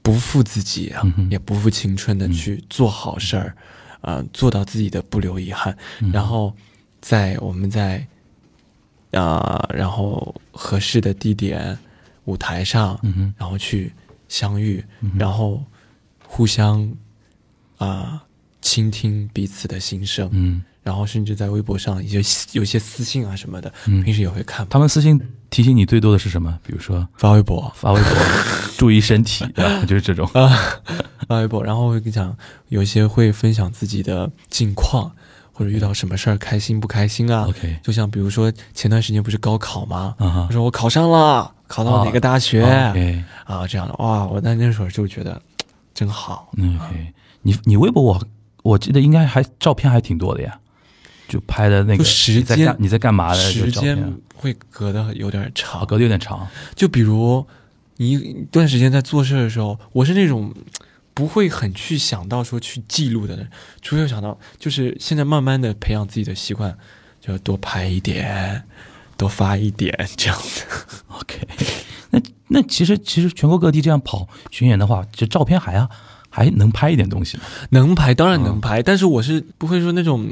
[0.08, 3.54] 不负自己啊，嗯也不负青春的嗯去做好事儿，
[4.00, 5.78] 啊、做到自己的不留遗憾。
[6.00, 6.56] 嗯然后
[7.02, 8.08] 在我们在
[9.12, 11.78] 啊、然后合适的地点
[12.24, 13.92] 舞台上，嗯，然后去
[14.30, 15.62] 相遇，嗯然后
[16.26, 16.90] 互相
[17.78, 18.24] 啊、
[18.62, 20.64] 倾听彼此的心声，嗯。
[20.84, 22.22] 然后甚至在微博上有
[22.54, 24.02] 有些私信啊什么的，嗯。
[24.04, 25.20] 平时也会看他们私信
[25.50, 26.58] 提醒你最多的是什么？
[26.64, 28.12] 比如说发微博发微博，
[28.78, 29.46] 注意身体，
[29.88, 30.30] 就是这种。
[30.34, 30.50] 啊，
[31.28, 32.36] 发微博，然后我跟你讲，
[32.70, 35.12] 有一些会分享自己的近况，
[35.54, 37.46] 或者遇到什么事儿开心不开心啊。
[37.48, 40.16] OK，就像比如说前段时间不是高考吗？
[40.20, 43.66] 啊哈他说我考上了，考到哪个大学、OK，啊？
[43.68, 45.42] 这样的哇，我那那时候就觉得
[45.94, 46.50] 真好。
[46.58, 48.22] 嗯 OK，你你微博我
[48.64, 50.60] 我记得应该还照片还挺多的呀，
[51.28, 56.48] 就拍的那个时间你在干嘛的时间会隔得有点啊，长，隔得有点长。
[56.76, 57.46] 就比如
[57.98, 60.54] 你一段时间在做事的时候，我是那种
[61.14, 63.50] 不会很去想到说去记录的人，
[63.82, 66.78] 除非想到，就是现在慢慢的培养自己的习惯，
[67.20, 68.64] 就多拍一点，
[69.18, 70.64] 多发一点这样子。
[71.10, 71.40] OK，
[72.12, 75.90] 那那其实其实全国各地这样跑巡演的话，这照片还啊
[76.30, 77.44] 还能拍一点东西吗？
[77.72, 80.30] 能拍当然能拍，但是我是不会说那种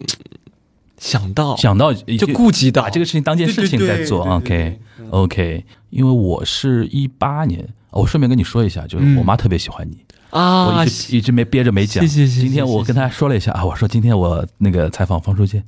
[0.97, 1.55] 想到。
[1.57, 2.81] 想到就顾及到。
[2.83, 4.23] 把这个事情当件事情在做。
[4.25, 4.79] OK
[5.11, 9.17] OK，因为我是一八年，哦我顺便跟你说一下，就是嗯。
[9.17, 9.97] 我妈特别喜欢你，
[10.31, 12.05] 啊，我一直一直没憋着没讲。
[12.07, 15.61] 谢谢今天我跟她说了一下啊，我说今天我那个采访方书记。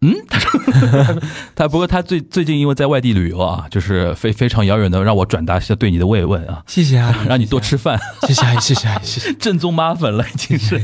[0.00, 1.20] 嗯， 他说，
[1.56, 9.32] 他不过他最最近因为在外地旅游啊，就是非非常遥远的让我转达一下对你的慰问啊，谢谢啊， 让你多吃饭，谢谢啊，谢谢啊，谢谢。
[9.34, 10.78] 正宗妈粉了已经是。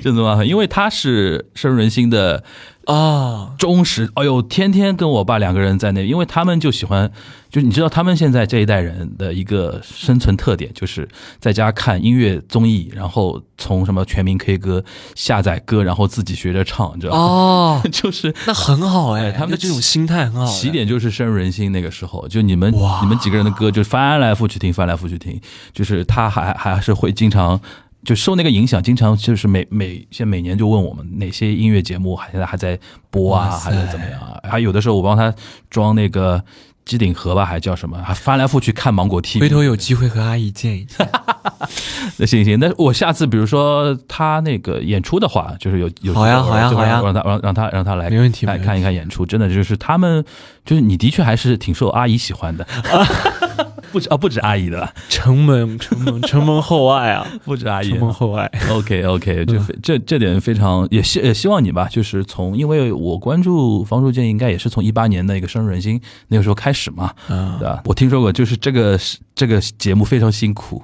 [0.00, 2.44] 正宗妈粉，因为他是深入人心的
[2.86, 7.10] 啊，忠实，哎呦，天天跟我爸两个人在那，因为他们就喜欢，
[7.50, 11.08] 就你知道他们现在这一代人的一个生存特点，就是
[11.38, 14.82] 在家看音乐综艺，然后从什么全民 K 歌
[15.14, 17.18] 下载歌，然后自己学着唱，你知道吗？
[17.20, 21.70] 哦， 就是那很好哎，哎他们的这种心态很好，起点就是深入人心。
[21.70, 22.72] 那个时候，就你们
[23.02, 25.40] 你们几个人的歌，就翻来覆去听，翻来覆去听，
[25.72, 27.60] 就是他还还是会经常。
[28.04, 32.78] 就受那个影响，经常就是每每现在每年就问我们哪些音乐节目还现在还在
[33.10, 34.40] 播啊，还是怎么样啊？
[34.42, 35.34] 还有的时候我帮他
[35.68, 36.42] 装那个
[36.84, 38.02] 机顶盒吧，还叫什么？
[38.02, 39.40] 还翻来覆去看芒果 TV。
[39.40, 41.08] 回头有机会和阿姨见一见。
[42.16, 50.24] 那行行，那我下次比如说他那个演出的话，就是有有好呀好呀就好呀让他让让他让他来没问题看没问题看一看演出，真的就是他们
[50.64, 52.66] 就是你的确还是挺受阿姨喜欢的，
[53.92, 58.50] 不止啊不止阿姨的，承蒙承蒙 承蒙厚爱啊，不止阿姨承蒙厚爱。
[58.70, 67.56] OK OK，这非这这点非常也希也希望你吧，就是从因为我关注方书建应该也是从一八年的一个深入人心那个时候开始嘛，啊。
[67.58, 67.82] 对，吧？
[67.84, 68.98] 我听说过，就是这个
[69.34, 70.82] 这个节目非常辛苦，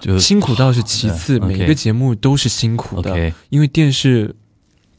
[0.00, 4.34] 就辛苦倒是其次，对每一个节目都是辛苦的因为电视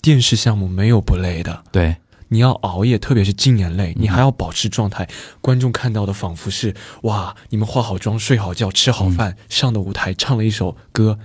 [0.01, 1.63] 电视项目没有不累的。
[1.71, 1.95] 对
[2.36, 5.07] 你要熬夜，特别是禁言类，你还要保持状态。
[5.39, 11.17] 观众看到的仿佛是哇，你们化好妆、睡好觉、吃好饭，上的舞台唱了一首歌。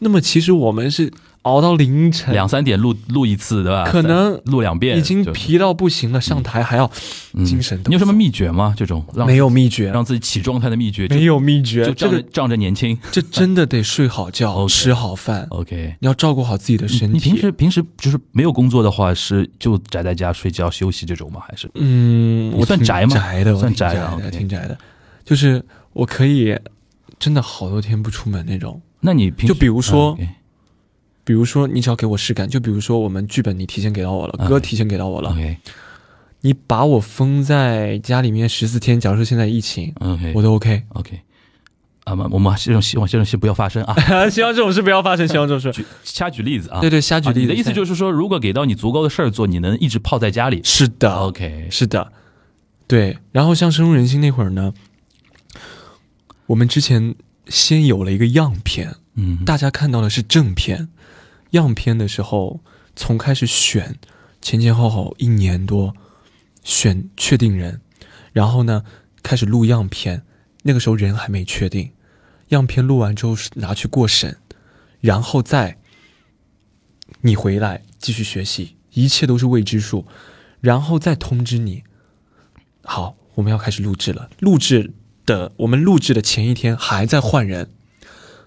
[0.00, 1.12] 那么其实我们是
[1.42, 3.84] 熬到凌晨，两三点录录一次，对吧？
[3.90, 6.90] 可能录两遍，已经疲到不行了，上台还要
[7.32, 7.80] 嗯精神。
[7.86, 8.74] 你有什么秘诀吗？
[8.76, 11.84] 这种没有秘诀，让自己起状态的秘诀，没有秘诀。
[11.86, 12.98] 就这个仗着仗着年轻。
[13.10, 17.14] 这真的得睡好觉 吃好饭，OK，你要照顾好自己的身体。
[17.14, 21.40] 你平时平时就是没有工作的话，是就宅在家睡觉休息这种吗？
[21.48, 24.76] 还是嗯，我算宅吗宅的，我算宅宅的挺宅的，
[25.24, 25.64] 就是
[25.94, 26.54] 我可以
[27.18, 28.80] 真的好多天不出门那种。
[29.00, 30.14] 那你平时就比如说
[31.30, 35.32] 比如说，你只要给我实感，就比如说我们剧本你提前给到我了，嗯歌提前给到我了
[36.40, 39.94] 你把我封在家里面十四天，假如说现在疫情
[40.34, 40.82] 我都 OK。
[40.88, 41.20] OK，
[42.02, 43.94] 啊，我们我们这种希望这种事不要发生啊。
[44.28, 45.70] 希望这种事不要发生，希望这种事。
[45.70, 47.38] 举瞎举例子啊，对对，瞎举例子。
[47.38, 50.60] 啊你的意思就是说，如果给到你足够的事儿做，你能一直泡在家里。
[50.64, 52.10] 是的 OK，是的，
[52.88, 53.16] 对。
[53.30, 54.74] 然后像深入人心那会儿呢，
[56.46, 57.14] 我们之前
[57.46, 60.88] 先有了一个样片，嗯，大家看到的是正片，
[61.50, 62.60] 样片的时候，
[62.94, 63.98] 从开始选
[64.40, 65.94] 前前后后一年多，
[66.62, 67.80] 选确定人，
[68.32, 68.84] 然后呢
[69.22, 70.22] 开始录样片，
[70.62, 71.92] 那个时候人还没确定，
[72.48, 74.38] 样片录完之后拿去过审，
[75.00, 75.78] 然后再
[77.22, 80.06] 你回来继续学习，一切都是未知数，
[80.60, 81.82] 然后再通知你，
[82.84, 84.92] 好，我们要开始录制了，录制
[85.26, 87.70] 的我们录制的前一天还在换人。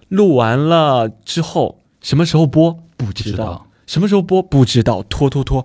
[0.08, 2.83] 录完了之后，什么时候播？
[2.96, 4.42] 不知道，什么时候播？
[4.42, 5.64] 不知道，拖拖拖，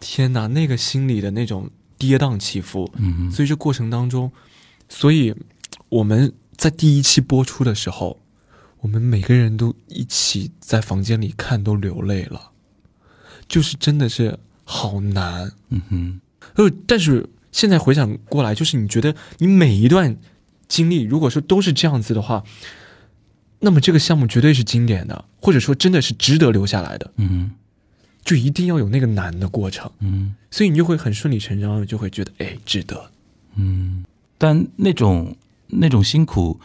[0.00, 4.30] 天哪，那个心里的那种跌宕起伏，嗯所以这过程当中，
[4.88, 5.34] 所以
[5.88, 8.20] 我们在第一期播出的时候，
[8.80, 12.50] 我们每个人都一起在房间里看，都流泪了，
[13.48, 15.52] 就是真的是好难。
[15.70, 16.20] 嗯哼，
[16.56, 20.16] 呃，但是现在回想过来，就是你觉得你每一段
[20.68, 22.42] 经历，如果说都是这样子的话，
[23.64, 27.10] 那么这个项目绝对是经典的，或者说真的是值得留下来的。
[27.16, 27.50] 嗯，
[28.24, 33.10] 就一定要有那个难的过程，嗯所以你就会很顺理成章的就会觉得，哎，值得。
[33.56, 34.04] 嗯，
[34.38, 35.36] 但那种
[35.66, 36.60] 那种辛苦，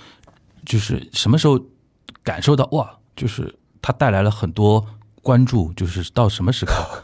[0.65, 1.59] 就是什么时候
[2.23, 2.97] 感受到哇？
[3.15, 4.85] 就是它带来了很多
[5.21, 7.03] 关注，就是到什么时刻？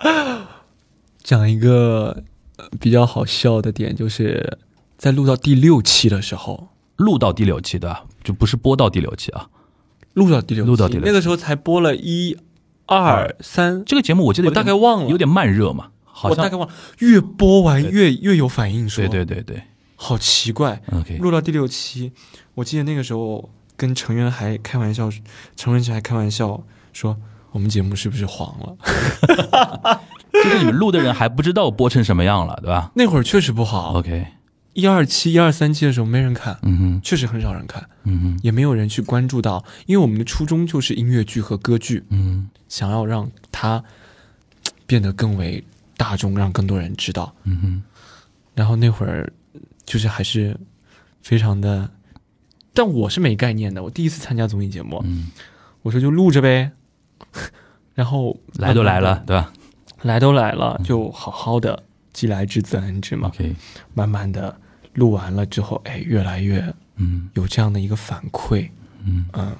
[1.22, 2.22] 讲一个
[2.56, 4.58] 呃比较好笑的点，就是
[4.98, 8.04] 在录到第六期的时候，录到第六期对吧？
[8.22, 9.48] 就不是播到第六期啊。
[10.14, 12.36] 录到第六期，录到第六期那个时候才播了一、
[12.86, 16.74] 二、三，这个节目我记得我大概忘了，有点慢热嘛，好像我大概忘了。
[16.98, 19.62] 越播完越越有反应说，对对对对
[19.96, 20.80] 好奇怪。
[21.18, 22.12] 录到第六期，
[22.54, 25.10] 我记得那个时候跟成员还开玩笑，
[25.56, 27.16] 陈文琪还开玩笑说，
[27.50, 28.76] 我们节目是不是黄了？
[30.32, 34.26] 就是你们录的人还不知道播成什么样了，对吧 那会儿确实不好，？OK，
[34.74, 43.82] 一二期、一二三期的时候没人看，嗯哼，确实很少人看，嗯哼，也没有人去关注到，因为我们的初衷就是音乐剧和歌剧，嗯想要让它
[44.86, 45.64] 变得更为
[45.96, 47.34] 大众，让更多人知道。
[47.44, 47.82] 嗯哼，
[48.54, 49.32] 然后那会儿
[49.86, 50.56] 就是还是
[51.22, 51.88] 非常的，
[52.72, 53.82] 但我是没概念的。
[53.82, 55.30] 我第一次参加综艺节目，嗯，
[55.82, 56.72] 我说就录着呗，
[57.94, 59.52] 然后来都来了，对吧？
[60.02, 63.30] 来都来了，就好好的既来之则安之嘛。
[63.94, 64.60] 慢慢的
[64.94, 68.68] 录完了之后，哎，越来越嗯有这样的一个反馈，
[69.04, 69.52] 嗯，嗯，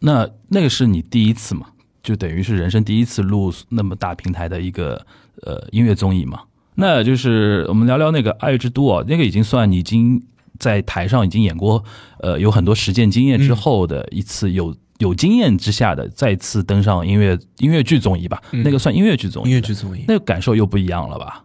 [0.00, 1.66] 那那个是你第一次嘛？
[2.02, 5.06] 就等于是人生第一次录那么大平台的一个
[5.42, 6.42] 呃音乐综艺嘛？
[6.74, 10.22] 那就是我们聊聊那个《爱乐之都》哦，那个已经算你已经
[10.58, 11.82] 在台上已经演过，
[12.20, 18.42] 呃，有很多实践经验之后的一次有、有经验之下的再次登上音乐音乐剧综艺吧？
[18.52, 21.44] 嗯那个算音乐剧综艺，音乐剧综艺，那个感受又不一样了吧？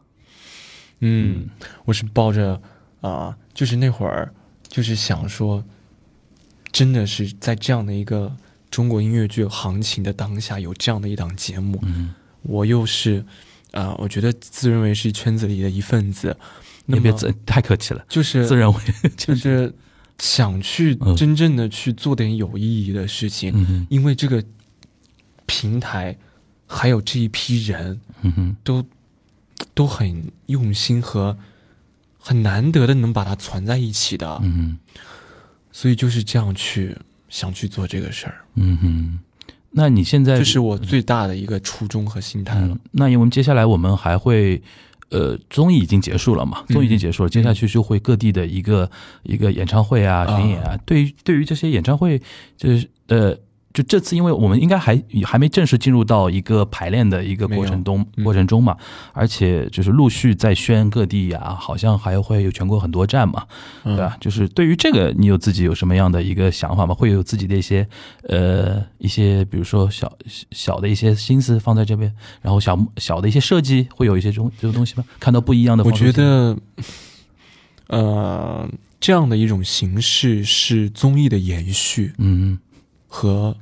[0.99, 1.47] 嗯，
[1.85, 2.61] 我是抱着
[3.01, 4.33] 啊、就是那会儿
[4.67, 5.63] 就是想说，
[6.71, 8.35] 真的是在这样的一个
[8.69, 13.25] 中国音乐剧行情的当下，有这样的一档节目，嗯，我又是
[13.71, 16.35] 啊、我觉得自认为是圈子里的一份子，
[16.87, 18.79] 那别自太客气了，就是自认为
[19.15, 19.71] 就是
[20.17, 21.15] 想去嗯。
[21.15, 24.43] 真正的去做点有意义的事情，嗯因为这个
[25.45, 26.17] 平台
[26.65, 28.01] 还有这一批人
[28.63, 28.83] 都
[29.75, 31.37] 都很用心和
[32.29, 34.77] 很难得的能把它攒在一起的，嗯
[35.71, 36.95] 所以就是这样去
[37.27, 39.19] 想去做这个事儿，嗯哼，
[39.71, 42.67] 那你现在这是我最大的一个初衷和心态了。
[42.67, 44.61] 嗯。，那因为接下来我们还会，
[45.09, 46.73] 呃，综艺已经结束了嘛，嗯。
[46.75, 48.87] 综艺已经结束了，接下去就会各地的一个
[49.23, 50.77] 一个演唱会啊、啊巡演啊。
[50.85, 52.21] 对于对于这些演唱会，
[52.57, 53.35] 就是呃，
[53.71, 58.75] 就这次，因为我们应该还还没正式进入到一个排练的一个过程中嗯过程中嘛，
[59.13, 63.45] 而且就是陆续在宣各地呀、好像还会有全国很多站嘛，
[63.83, 64.17] 嗯对吧？
[64.19, 66.95] 就是对于这个，你有自己有什么样的一个想法吗？
[66.95, 67.87] 会有自己的一些
[68.23, 70.11] 呃一些，比如说小
[70.51, 72.11] 小的一些心思放在这边，
[72.41, 75.05] 然后小小的一些设计，会有一些这种这种东西吗？
[75.19, 76.57] 看到不一样的我，觉得，
[77.87, 78.67] 呃，
[78.99, 82.57] 这样的一种形式是综艺的延续嗯
[83.09, 83.57] 和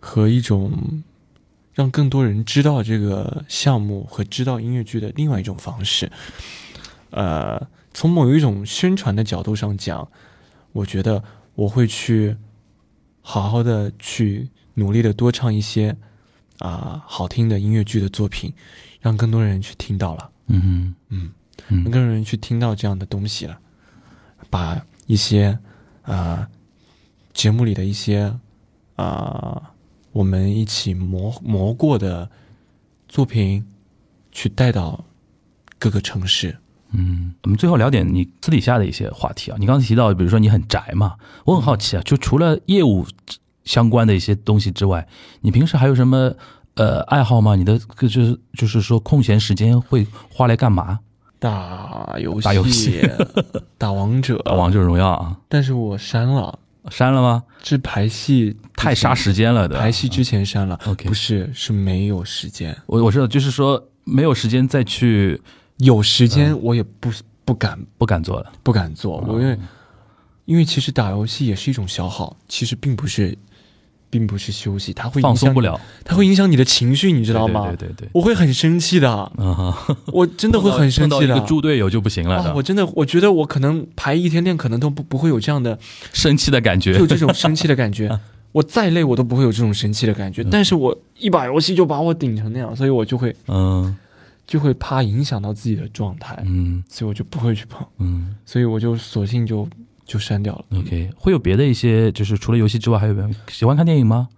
[0.00, 1.04] 和一种
[1.72, 6.10] 让更多人知道这个项目和知道音乐剧的另外一种方式。
[7.10, 10.08] 呃，从某一种宣传的角度上讲，
[10.72, 11.22] 我觉得
[11.54, 12.36] 我会去
[13.20, 15.96] 好好的去努力的多唱一些
[16.58, 18.52] 啊、好听的音乐剧的作品，
[19.00, 20.30] 让更多人去听到了。
[20.46, 21.32] 嗯嗯。
[21.68, 23.58] 让更多人去听到这样的东西了，
[24.48, 25.58] 把一些
[26.02, 26.48] 啊、
[27.40, 28.36] 节目里的一些
[28.96, 29.72] 啊、
[30.12, 32.28] 我们一起磨磨过的
[33.08, 33.64] 作品，
[34.30, 35.02] 去带到
[35.78, 36.58] 各个城市。
[36.90, 39.56] 嗯，我们最后聊点你私底下的一些话题啊。
[39.58, 41.14] 你刚才提到，比如说你很宅嘛，
[41.46, 43.06] 我很好奇啊，就除了业务
[43.64, 45.08] 相关的一些东西之外，
[45.40, 46.34] 你平时还有什么
[46.74, 47.56] 呃爱好吗？
[47.56, 50.98] 你的就是就是说空闲时间会花来干嘛？
[51.38, 53.00] 打游戏，打游戏
[53.78, 55.40] 打王者， 打王者荣耀啊？
[55.48, 56.58] 但是我删了，
[56.88, 57.42] 删了吗？
[57.62, 59.78] 是排戏太杀时间了的。
[59.78, 60.78] 排戏之前删了。
[60.86, 65.40] OK 不是，是没有时间，我我知道，就是说没有时间再去
[65.78, 67.10] 有时间我也不
[67.44, 68.52] 不敢不敢做了。
[68.62, 69.58] 不敢做，我因为
[70.46, 73.36] 因为其实打游戏也是一种消耗，其实并不是
[74.10, 77.66] 并不是休息，它会影响，放松不了，它会影响你的情绪，你知知道吗？
[77.68, 79.72] 对对对对，我会很生气的，嗯，
[80.08, 81.36] 我真的会很生气的。
[81.36, 85.78] 一个猪队友就不行了啊，我真的，我觉得我可能排一天练，可能都不不会有这样的，
[86.12, 87.06] 生气的感觉就。
[87.06, 88.10] 这种生气的感觉。
[88.52, 90.42] 我再累，我都不会有这种生气的感觉。
[90.42, 93.96] 但是我一把游戏就把我顶成那样，所以我就会嗯
[94.44, 99.68] 就会怕影响到自己的状态，嗯所以我就不会去碰，嗯所以我就索性就
[100.10, 100.64] 就删掉了。
[100.80, 104.28] ，OK，会有别的一些，就是除了游戏之外，还有别的喜欢看电影吗？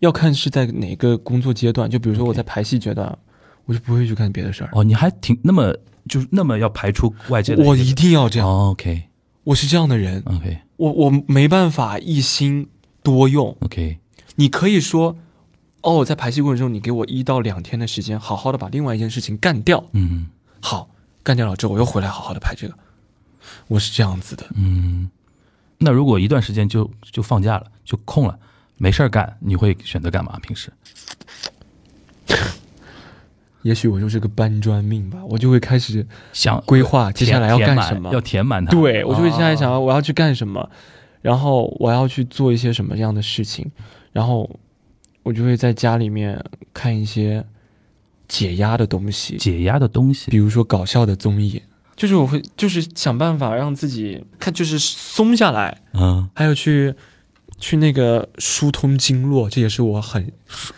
[0.00, 1.88] 要看是在哪个工作阶段。
[1.88, 3.16] 就比如说我在排戏阶段，
[3.64, 5.72] 我就不会去干别的事儿，哦，你还挺那么
[6.08, 8.48] 就是那么要排除外界的，我一定要这样。
[8.48, 9.04] 哦，OK
[9.44, 12.66] 我是这样的人，OK 我我没办法一心
[13.04, 13.56] 多用。
[13.60, 14.00] OK，
[14.34, 15.16] 你可以说，
[15.82, 19.84] 哦，在排戏过程中，你给我一到两天的时间，好好的把另外一件事情干掉。
[19.92, 20.26] 嗯
[20.60, 20.90] 好，
[21.22, 22.74] 干掉了之后，我又回来好好的排这个。
[23.68, 25.10] 我是这样子的，嗯，
[25.78, 28.38] 那如果一段时间就就放假了，就空了，
[28.76, 30.38] 没事儿干，你会选择干嘛？
[30.40, 30.72] 平时？
[33.62, 38.70] 也许我就是个搬砖命吧，我就会开始想规划接下来要干什么要填满它。
[38.70, 40.68] 对我就会现在哦想我要去干什么，
[41.22, 43.70] 然后我要去做一些什么样的事情，
[44.12, 44.48] 然后
[45.22, 46.38] 我就会在家里面
[46.74, 47.42] 看一些
[48.28, 50.36] 解压的东西，解压的东西比。
[50.36, 51.62] 如说搞笑的综艺，
[51.96, 56.94] 就是我会就是想办法让自己看就是松下来，嗯，还有去
[57.58, 60.32] 去那个疏通经络，这也是我很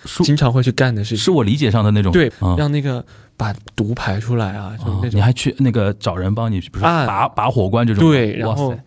[0.05, 1.25] 是经常会去干的事情。
[1.25, 2.12] 是我理解上的那种。
[2.12, 3.05] 对，嗯让那个
[3.37, 5.19] 把毒排出来啊，就是哦那种。
[5.19, 8.05] 你还去那个找人帮你，比如说啊拔拔火罐这种。
[8.05, 8.83] 对，然后哇塞，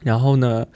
[0.00, 0.66] 然后呢，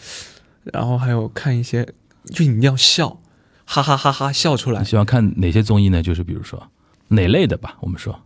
[0.65, 1.85] 然后还有看一些，
[2.27, 3.19] 就你一定要笑，
[3.65, 4.87] 哈哈哈哈笑出来你。
[4.87, 6.03] 喜欢看哪些综艺呢？
[6.03, 6.63] 就是比如说
[7.09, 8.21] 哪类的吧，我们说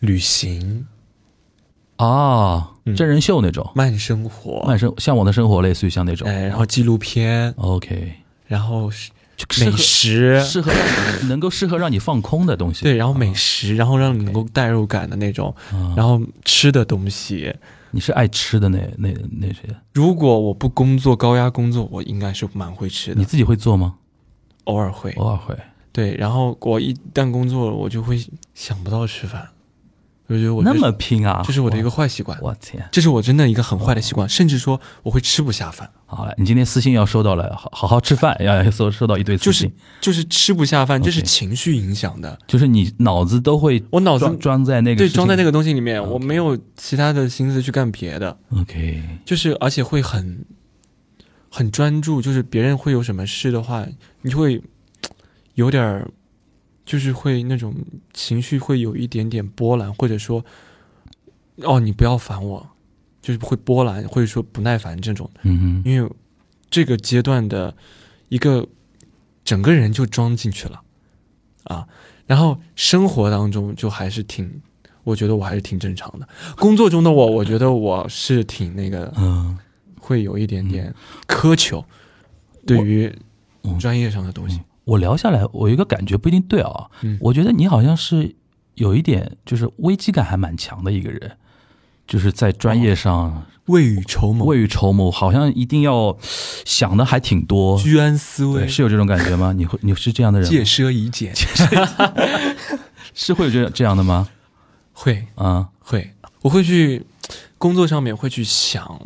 [0.00, 0.86] 旅行、
[2.06, 6.26] 啊，嗯真人秀那种，慢生活，慢生向往的生活，类似于像那种。
[6.28, 8.14] 哎，然后纪录片，OK，
[8.46, 9.10] 然后是
[9.60, 12.82] 美食，适合让你能够适合让你放空的东西。
[12.84, 17.54] 对，然后美食，然后让你能够代入感的那种，啊，然后吃的东西。
[17.92, 23.96] 你是爱吃的那那那些，如果我不工作高压工作，我应该是蛮会吃的，你自己会做吗？
[24.64, 25.10] 偶尔会。
[25.16, 25.56] 偶尔会。
[25.90, 28.24] 对，然后我一旦工作了，我就会
[28.54, 29.48] 想不到吃饭，
[30.30, 31.42] 我就觉得我那么拼啊！
[31.44, 42.38] 这是我的一个坏习惯，我天，这是我真的一个很坏的习惯，甚至说我会吃不下饭，好了，你今天私信要收到了，好好好吃饭，要要收收到一堆私就是信，就是吃不下饭，这是情绪影响的。
[42.46, 50.46] 就是你脑子都会我脑子装装在那个对装在那个东西里面我没有其他的心思去干别的，OK，就是而且会很
[51.50, 53.84] 很专注，就是别人会有什么事的话，
[54.22, 54.62] 你就会
[55.54, 56.08] 有点儿，
[56.90, 57.72] 就是会那种
[58.12, 60.44] 情绪会有一点点波澜，或者说，
[61.58, 62.68] 哦，你不要烦我，
[63.22, 66.10] 就是会波澜，或者说不耐烦这种，嗯哼，因为
[66.68, 67.72] 这个阶段的
[68.28, 68.66] 一个
[69.44, 70.82] 整个人就装进去了
[71.62, 71.86] 啊，
[72.26, 74.60] 然后生活当中就还是挺。
[75.04, 79.56] 我觉得我还是挺正常的，工作中的我，我觉得我是挺那个，嗯，
[80.00, 80.92] 会有一点点
[81.28, 81.84] 苛求，
[82.66, 83.06] 对于
[83.62, 83.78] 嗯。
[83.78, 84.60] 专业上的东西。
[84.84, 87.18] 我聊下来，我有一个感觉不一定对啊，嗯。
[87.20, 88.34] 我觉得你好像是
[88.74, 91.36] 有一点就是危机感还蛮强的一个人，
[92.06, 96.16] 就是在专业上未雨绸缪，未雨绸缪，好像一定要
[96.64, 99.52] 想的还挺多，居安思危，，是有这种感觉吗？
[99.52, 100.50] 你会你是这样的人吗？
[100.50, 101.32] 戒奢以俭，
[103.14, 104.28] 是会有这这样的吗？
[104.92, 106.10] 会啊，会，
[106.42, 107.04] 我会去
[107.58, 109.00] 工作上面会去想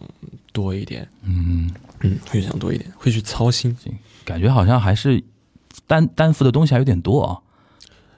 [0.52, 1.70] 多一点，嗯，
[2.00, 3.76] 嗯，会想多一点，会去操心，
[4.24, 5.22] 感觉好像还是
[5.86, 7.38] 担担负的东西还有点多啊，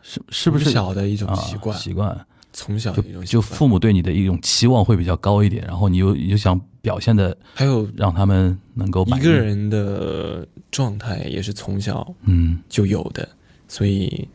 [0.02, 2.26] 是是不是小的一种啊习惯，习惯。
[2.52, 12.58] 从小就就父母对你的一种期望会比较高一点，然后你又你就想表现的还有让他们能够一个，人的状态也是从小嗯。
[12.66, 13.28] 就有的，
[13.68, 14.26] 所以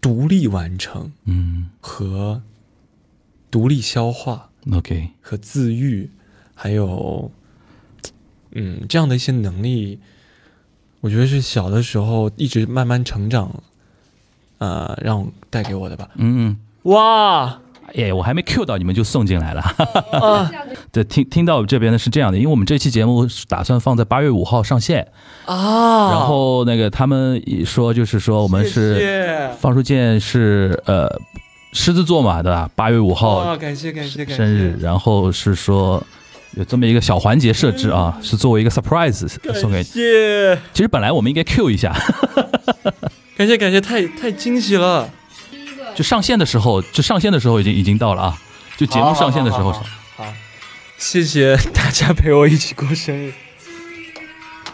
[0.00, 2.40] 独立完成嗯和
[3.50, 4.48] 独立消化。
[4.70, 6.08] ，OK，和自愈，
[6.54, 7.32] 还有
[8.52, 9.98] 嗯这样的一些能力，
[11.04, 13.50] 我觉得是小的时候一直慢慢成长，
[14.56, 16.08] 呃，让我带给我的吧。
[16.14, 16.56] 嗯嗯。
[16.84, 17.58] 哇
[17.94, 19.60] 哎，我还没 Q 到你们就送进来了。
[20.18, 20.50] 啊
[20.90, 25.06] 对，听听到这边的是这样的，因为我们这期节目是打算放在八月五号上线，
[25.44, 26.10] 啊！
[26.10, 31.20] 然后那个他们说就是说我们是谢方书建是呃
[31.74, 32.70] 狮子座嘛，对吧？
[32.74, 36.02] 八月五哇，号感谢感谢感谢生日，然后是说
[36.56, 39.84] 有这么一个小环节设置啊，是作为一个 surprise 送给感你。
[39.84, 41.92] 谢其实本来我们应该 Q 一下，
[43.36, 45.10] 感谢感谢，太太惊喜了！
[45.94, 48.38] 就上线的时候，就上线的时候已经已经到了啊，
[48.76, 49.84] 就节目上线的时候好好好
[50.16, 50.32] 好好
[50.96, 53.32] 谢谢大家陪我一起过生日。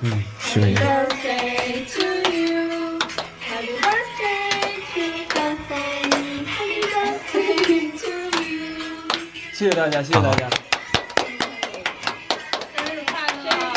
[0.02, 2.98] 嗯，是 Happy birthday to you.
[3.40, 5.00] Happy birthday to
[5.34, 6.10] Fancy.
[6.46, 8.10] Happy birthday to
[8.42, 9.08] you.
[9.52, 10.48] 谢谢大家，谢谢大家，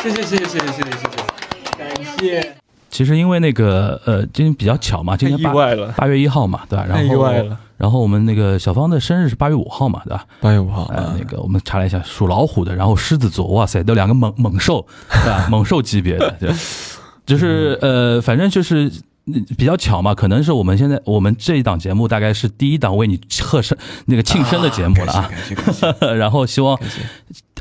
[0.04, 1.88] 谢谢谢谢谢谢谢谢谢谢，感
[2.20, 2.56] 谢，
[2.89, 6.84] 其实因为那个呃，今天比较巧嘛，今天八意外了，八月一号嘛，对吧？
[6.86, 7.58] 然太后意外了。
[7.78, 10.26] 然后我们那个小芳的生日是八月五号嘛，对吧？
[10.41, 15.47] 八月五号呃，那个我们查了一下，属老虎的，然后狮子座，哇塞，都两个猛猛兽，对吧？
[15.49, 16.51] 猛兽级别的，对。
[17.26, 18.88] 就是呃，反正就是。
[18.88, 23.78] 嗯比较巧嘛，可能是我们现在我们这一档节目大概是第一档为你贺生
[24.08, 25.32] 那个庆生的节目了啊，
[26.18, 26.99] 然后希望感谢。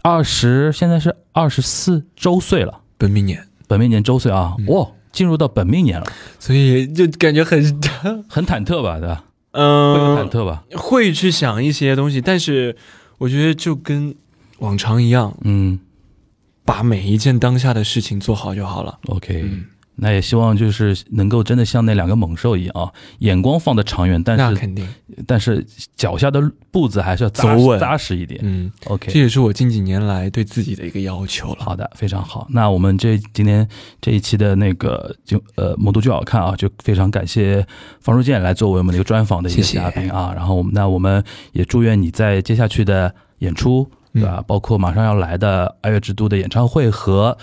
[0.02, 6.06] 二十现在是二十四周岁了，本命年，本命年周岁啊，哇，进入到本命年了，
[6.38, 7.62] 所以就感觉很，
[8.28, 9.24] 很忐忑吧，对吧？
[9.52, 10.64] 会有忐嗯，忑吧？
[10.76, 12.76] 会去想一些东西，但是
[13.18, 14.14] 我觉得就跟
[14.58, 15.78] 往常一样，嗯。
[16.64, 18.96] 把每一件当下的事情做好就好了。
[19.08, 19.64] ，OK，、嗯
[20.02, 22.90] 那也希望就是能够真的像那两个猛兽一样啊，
[23.20, 24.84] 眼光放得长远，但是那肯定，
[25.28, 26.42] 但是脚下的
[26.72, 28.40] 步子还是要走稳扎实一点。
[28.42, 31.64] 嗯，OK，这也是我近几年来对自己的一个要求了。
[31.64, 32.48] 好的，非常好。
[32.50, 33.66] 那我们这今天
[34.00, 37.64] 这一期的那个就呃魔都剧好看啊，就非常感谢
[38.00, 40.32] 方书建来作为我们的一个专访的一个嘉宾啊。
[40.34, 41.22] 然后我们那我们
[41.52, 44.42] 也祝愿你在接下去的演出，对吧？
[44.46, 47.38] 包括马上要来的爱乐之都的演唱会和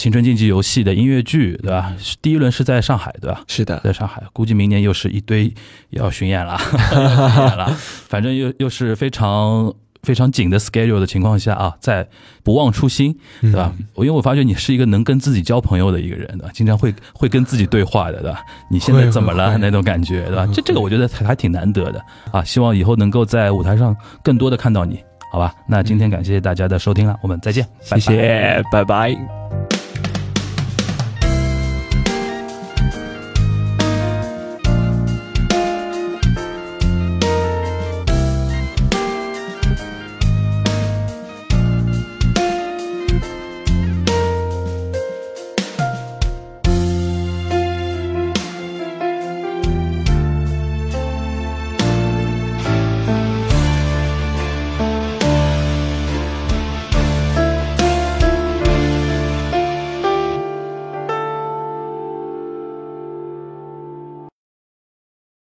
[0.00, 1.94] 青春竞技游戏的音乐剧，对吧？
[2.22, 3.42] 第一轮是在上海，对吧？
[3.46, 5.52] 是的，在上海，估计明年又是一堆
[5.90, 6.56] 要巡演了，
[6.88, 6.98] 巡
[7.44, 7.76] 演了，
[8.08, 9.70] 反正又又是非常
[10.02, 12.08] 非常紧的 schedule 的情况下啊，在
[12.42, 13.74] 不忘初心，对吧？
[13.94, 16.50] 我因为我发觉你是一个能跟自己交朋友的一个人，对吧？
[16.54, 18.40] 经常会会跟自己对话的，对吧？
[18.70, 20.48] 你现在怎么了会那种感觉，对吧？
[20.50, 22.42] 这这个我觉得还还挺难得的啊！
[22.42, 23.94] 希望以后能够在舞台上
[24.24, 24.98] 更多的看到你，
[25.30, 25.54] 好吧？
[25.68, 29.79] 那今天感谢大家的收听了，我们再见，拜谢拜谢，拜拜